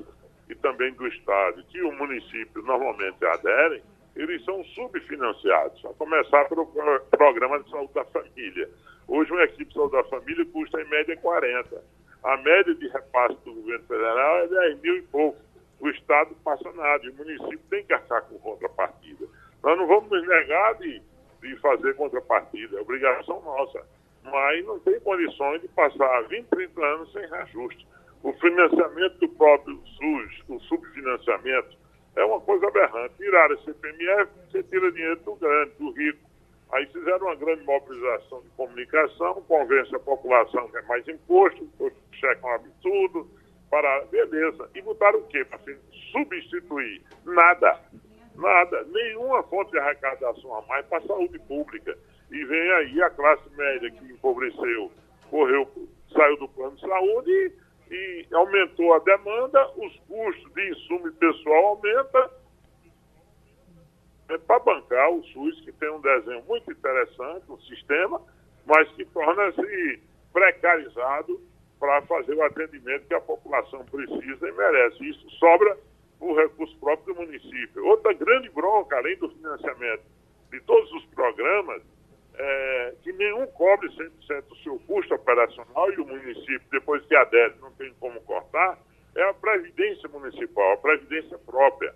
[0.48, 3.82] e também do Estado que o município normalmente aderem,
[4.16, 5.84] eles são subfinanciados.
[5.84, 6.66] A começar pelo
[7.10, 8.68] programa de saúde da família.
[9.06, 11.82] Hoje, uma equipe de saúde da família custa em média 40.
[12.24, 15.38] A média de repasse do governo federal é 10 mil e pouco.
[15.78, 19.26] O Estado passa nada e o município tem que arcar com contrapartida.
[19.62, 21.02] Nós não vamos nos negar de
[21.47, 23.82] de fazer contrapartida, é obrigação nossa.
[24.24, 27.86] Mas não tem condições de passar 20, 30 anos sem reajuste.
[28.22, 31.76] O financiamento do próprio SUS, o subfinanciamento,
[32.16, 33.14] é uma coisa aberrante.
[33.16, 36.26] Tirar esse CPMF, você tira dinheiro do grande, do rico.
[36.72, 41.90] Aí fizeram uma grande mobilização de comunicação, convence a população que é mais imposto, o
[42.12, 43.30] cheque é um absurdo,
[43.70, 44.68] para beleza.
[44.74, 45.44] E botaram o quê?
[45.44, 45.60] Para
[46.12, 47.02] substituir?
[47.24, 47.80] Nada.
[48.34, 51.97] Nada, nenhuma fonte de arrecadação a mais para a saúde pública.
[52.30, 54.90] E vem aí a classe média que empobreceu,
[55.30, 55.66] correu,
[56.12, 57.52] saiu do plano de saúde e,
[57.90, 62.30] e aumentou a demanda, os custos de insumo pessoal aumentam
[64.28, 68.20] é para bancar o SUS, que tem um desenho muito interessante, um sistema,
[68.64, 70.02] mas que torna-se
[70.32, 71.40] precarizado
[71.78, 75.08] para fazer o atendimento que a população precisa e merece.
[75.08, 75.78] Isso sobra
[76.18, 77.86] o recurso próprio do município.
[77.86, 80.02] Outra grande bronca, além do financiamento
[80.50, 81.82] de todos os programas,
[82.38, 87.54] é que nenhum cobre 100% do seu custo operacional e o município, depois que adere,
[87.60, 88.78] não tem como cortar,
[89.14, 91.94] é a Previdência Municipal, a Previdência própria.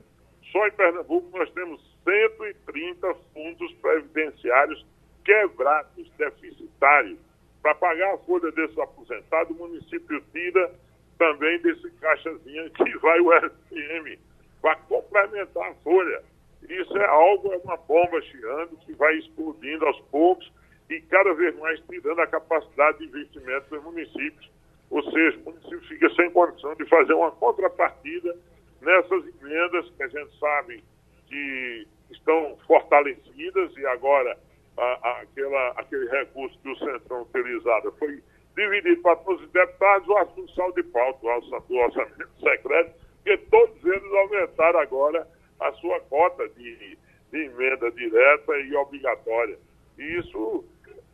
[0.50, 4.84] Só em Pernambuco nós temos 130 fundos previdenciários
[5.24, 7.18] quebrados, deficitários.
[7.62, 10.72] Para pagar a folha desses aposentados, o município tira
[11.18, 14.18] também desse caixazinho que vai o SM
[14.62, 16.22] para complementar a folha.
[16.70, 20.50] Isso é algo, é uma bomba chiando que vai explodindo aos poucos
[20.88, 24.48] e cada vez mais tirando a capacidade de investimento dos municípios.
[24.88, 28.36] Ou seja, o município fica sem condição de fazer uma contrapartida
[28.80, 30.84] nessas emendas que a gente sabe
[31.26, 34.38] que estão fortalecidas e agora
[34.76, 38.22] a, a, aquela, aquele recurso que o Centrão utilizado foi
[38.54, 41.20] dividido para todos os deputados o assunto sal de pauta
[41.68, 45.26] do orçamento secreto, porque todos eles aumentaram agora
[45.60, 46.96] a sua cota de,
[47.32, 49.58] de emenda direta e obrigatória.
[49.98, 50.64] E isso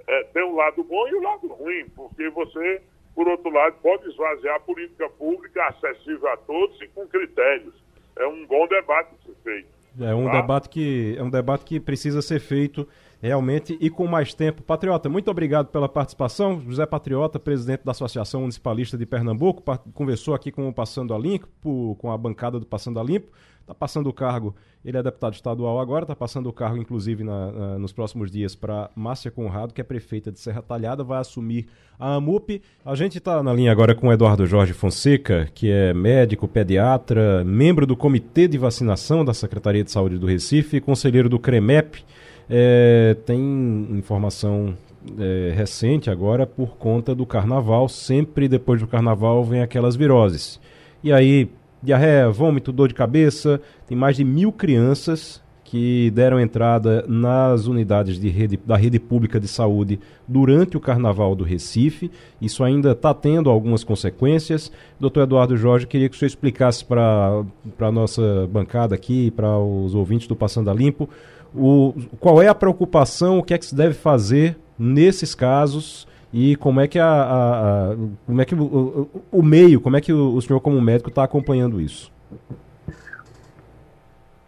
[0.06, 2.81] é, tem um lado bom e um lado ruim, porque você,
[3.14, 7.74] por outro lado, pode esvaziar a política pública acessível a todos e com critérios.
[8.16, 9.68] É um bom debate ser feito.
[10.01, 10.40] É um, tá?
[10.40, 12.86] debate que, é um debate que precisa ser feito
[13.21, 14.63] realmente e com mais tempo.
[14.63, 16.61] Patriota, muito obrigado pela participação.
[16.61, 19.63] José Patriota, presidente da Associação Municipalista de Pernambuco,
[19.93, 23.29] conversou aqui com o Passando a Limpo, com a bancada do Passando a Limpo.
[23.67, 27.51] Está passando o cargo, ele é deputado estadual agora, está passando o cargo, inclusive, na,
[27.51, 31.67] na, nos próximos dias para Márcia Conrado, que é prefeita de Serra Talhada, vai assumir
[31.99, 32.63] a AMUP.
[32.85, 37.43] A gente está na linha agora com o Eduardo Jorge Fonseca, que é médico, pediatra,
[37.43, 42.05] membro do Comitê de Vacinação da Secretaria de Saúde do Recife, conselheiro do CREMEP.
[42.48, 44.74] É, tem informação
[45.18, 47.89] é, recente agora por conta do carnaval.
[47.89, 50.60] Sempre depois do carnaval vem aquelas viroses.
[51.02, 51.51] E aí,
[51.82, 53.60] diarreia, vômito, dor de cabeça.
[53.86, 59.40] Tem mais de mil crianças que deram entrada nas unidades de rede, da rede pública
[59.40, 62.09] de saúde durante o Carnaval do Recife.
[62.40, 64.70] Isso ainda está tendo algumas consequências.
[64.98, 67.43] Doutor Eduardo Jorge, queria que o senhor explicasse para
[67.81, 71.10] a nossa bancada aqui, para os ouvintes do Passando a Limpo,
[71.55, 76.56] o, qual é a preocupação, o que é que se deve fazer nesses casos e
[76.56, 77.97] como é que a, a, a
[78.27, 81.24] como é que o, o, meio, como é que o, o senhor como médico está
[81.24, 82.12] acompanhando isso?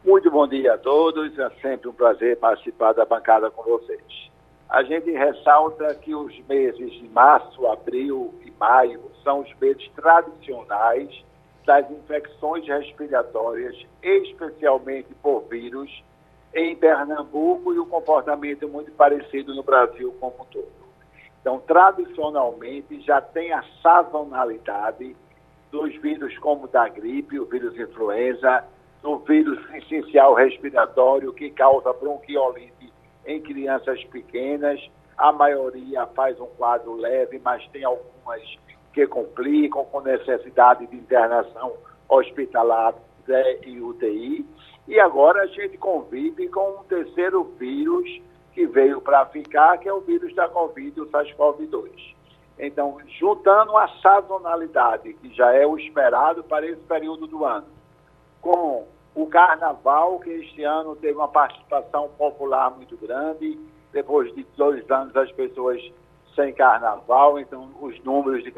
[0.05, 4.29] Muito bom dia a todos, é sempre um prazer participar da bancada com vocês.
[4.69, 11.25] A gente ressalta que os meses de março, abril e maio são os meses tradicionais
[11.67, 15.91] das infecções respiratórias, especialmente por vírus,
[16.55, 20.79] em Pernambuco e o comportamento é muito parecido no Brasil como um todo.
[21.41, 25.17] Então, tradicionalmente, já tem a sazonalidade
[25.71, 28.65] dos vírus como da gripe, o vírus influenza,
[29.03, 32.93] do vírus essencial respiratório que causa bronquiolite
[33.27, 34.81] em crianças pequenas.
[35.17, 38.43] A maioria faz um quadro leve, mas tem algumas
[38.93, 41.75] que complicam com necessidade de internação
[42.09, 42.95] hospitalar
[43.65, 44.47] e UTI.
[44.89, 48.23] E agora a gente convive com um terceiro vírus
[48.55, 52.17] que veio para ficar, que é o vírus da Covid, o SARS-CoV-2.
[52.59, 57.67] Então, juntando a sazonalidade, que já é o esperado para esse período do ano,
[58.41, 63.59] com o carnaval, que este ano teve uma participação popular muito grande,
[63.93, 65.83] depois de dois anos as pessoas
[66.35, 68.53] sem carnaval, então os números de,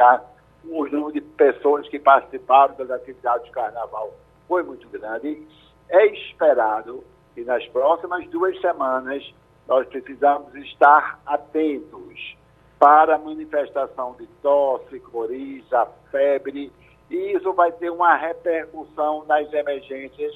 [0.65, 4.13] os números de pessoas que participaram das atividades de carnaval
[4.47, 5.45] foi muito grande
[5.91, 7.05] é esperado
[7.35, 9.23] que nas próximas duas semanas
[9.69, 12.37] nós precisamos estar atentos
[12.79, 16.73] para a manifestação de tosse, coriza, febre,
[17.11, 20.33] e isso vai ter uma repercussão nas emergências,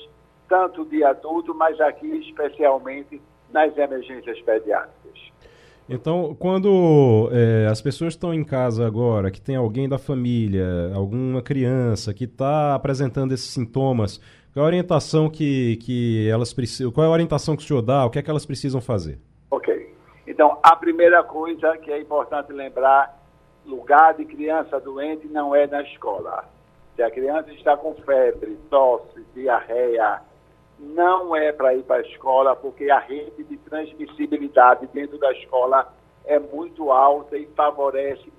[0.49, 3.21] tanto de adulto, mas aqui especialmente
[3.51, 5.33] nas emergências pediátricas.
[5.89, 11.43] Então, quando é, as pessoas estão em casa agora, que tem alguém da família, alguma
[11.43, 14.19] criança que está apresentando esses sintomas,
[14.55, 16.93] qual é a orientação que, que elas precisam?
[16.93, 18.07] Qual é a orientação que o senhor dá?
[18.07, 19.19] O que é que elas precisam fazer?
[19.51, 19.93] Ok.
[20.29, 23.21] Então, a primeira coisa que é importante lembrar:
[23.67, 26.45] lugar de criança doente não é na escola.
[26.95, 30.23] Se a criança está com febre, tosse, diarreia,
[30.79, 35.93] não é para ir para a escola, porque a rede de transmissibilidade dentro da escola
[36.25, 38.33] é muito alta e favorece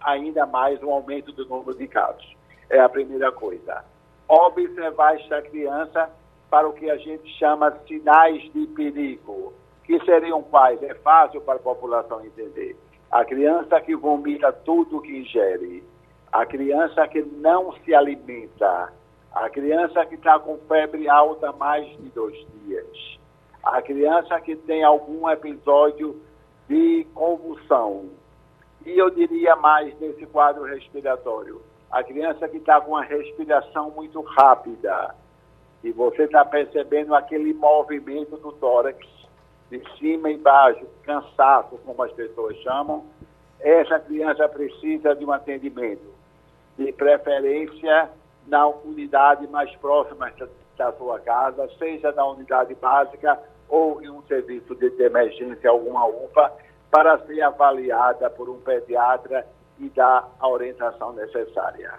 [0.00, 2.34] ainda mais o aumento do número de casos.
[2.70, 3.84] É a primeira coisa
[4.30, 6.08] observar esta criança
[6.48, 9.52] para o que a gente chama sinais de perigo,
[9.84, 10.80] que seriam quais?
[10.84, 12.76] É fácil para a população entender.
[13.10, 15.82] A criança que vomita tudo que ingere,
[16.32, 18.92] a criança que não se alimenta,
[19.34, 23.18] a criança que está com febre alta mais de dois dias,
[23.64, 26.20] a criança que tem algum episódio
[26.68, 28.10] de convulsão.
[28.86, 31.60] E eu diria mais nesse quadro respiratório
[31.90, 35.14] a criança que está com uma respiração muito rápida,
[35.82, 38.98] e você está percebendo aquele movimento do tórax,
[39.70, 43.04] de cima e baixo, cansaço, como as pessoas chamam,
[43.60, 46.12] essa criança precisa de um atendimento,
[46.76, 48.10] de preferência
[48.46, 50.30] na unidade mais próxima
[50.76, 53.38] da sua casa, seja na unidade básica
[53.68, 56.52] ou em um serviço de emergência, alguma UPA,
[56.90, 59.46] para ser avaliada por um pediatra
[59.80, 61.94] e dar a orientação necessária.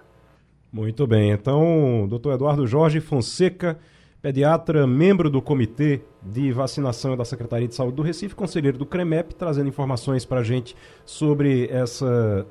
[0.72, 1.32] Muito bem.
[1.32, 3.78] Então, doutor Eduardo Jorge Fonseca,
[4.22, 9.34] pediatra, membro do Comitê de Vacinação da Secretaria de Saúde do Recife, conselheiro do CREMEP,
[9.34, 12.46] trazendo informações para a gente sobre essa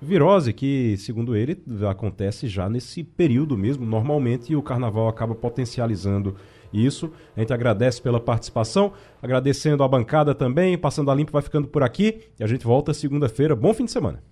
[0.00, 6.36] virose que, segundo ele, acontece já nesse período mesmo, normalmente, e o carnaval acaba potencializando
[6.72, 7.12] isso.
[7.36, 8.92] A gente agradece pela participação,
[9.22, 12.92] agradecendo a bancada também, passando a limpo vai ficando por aqui e a gente volta
[12.92, 13.54] segunda-feira.
[13.54, 14.31] Bom fim de semana.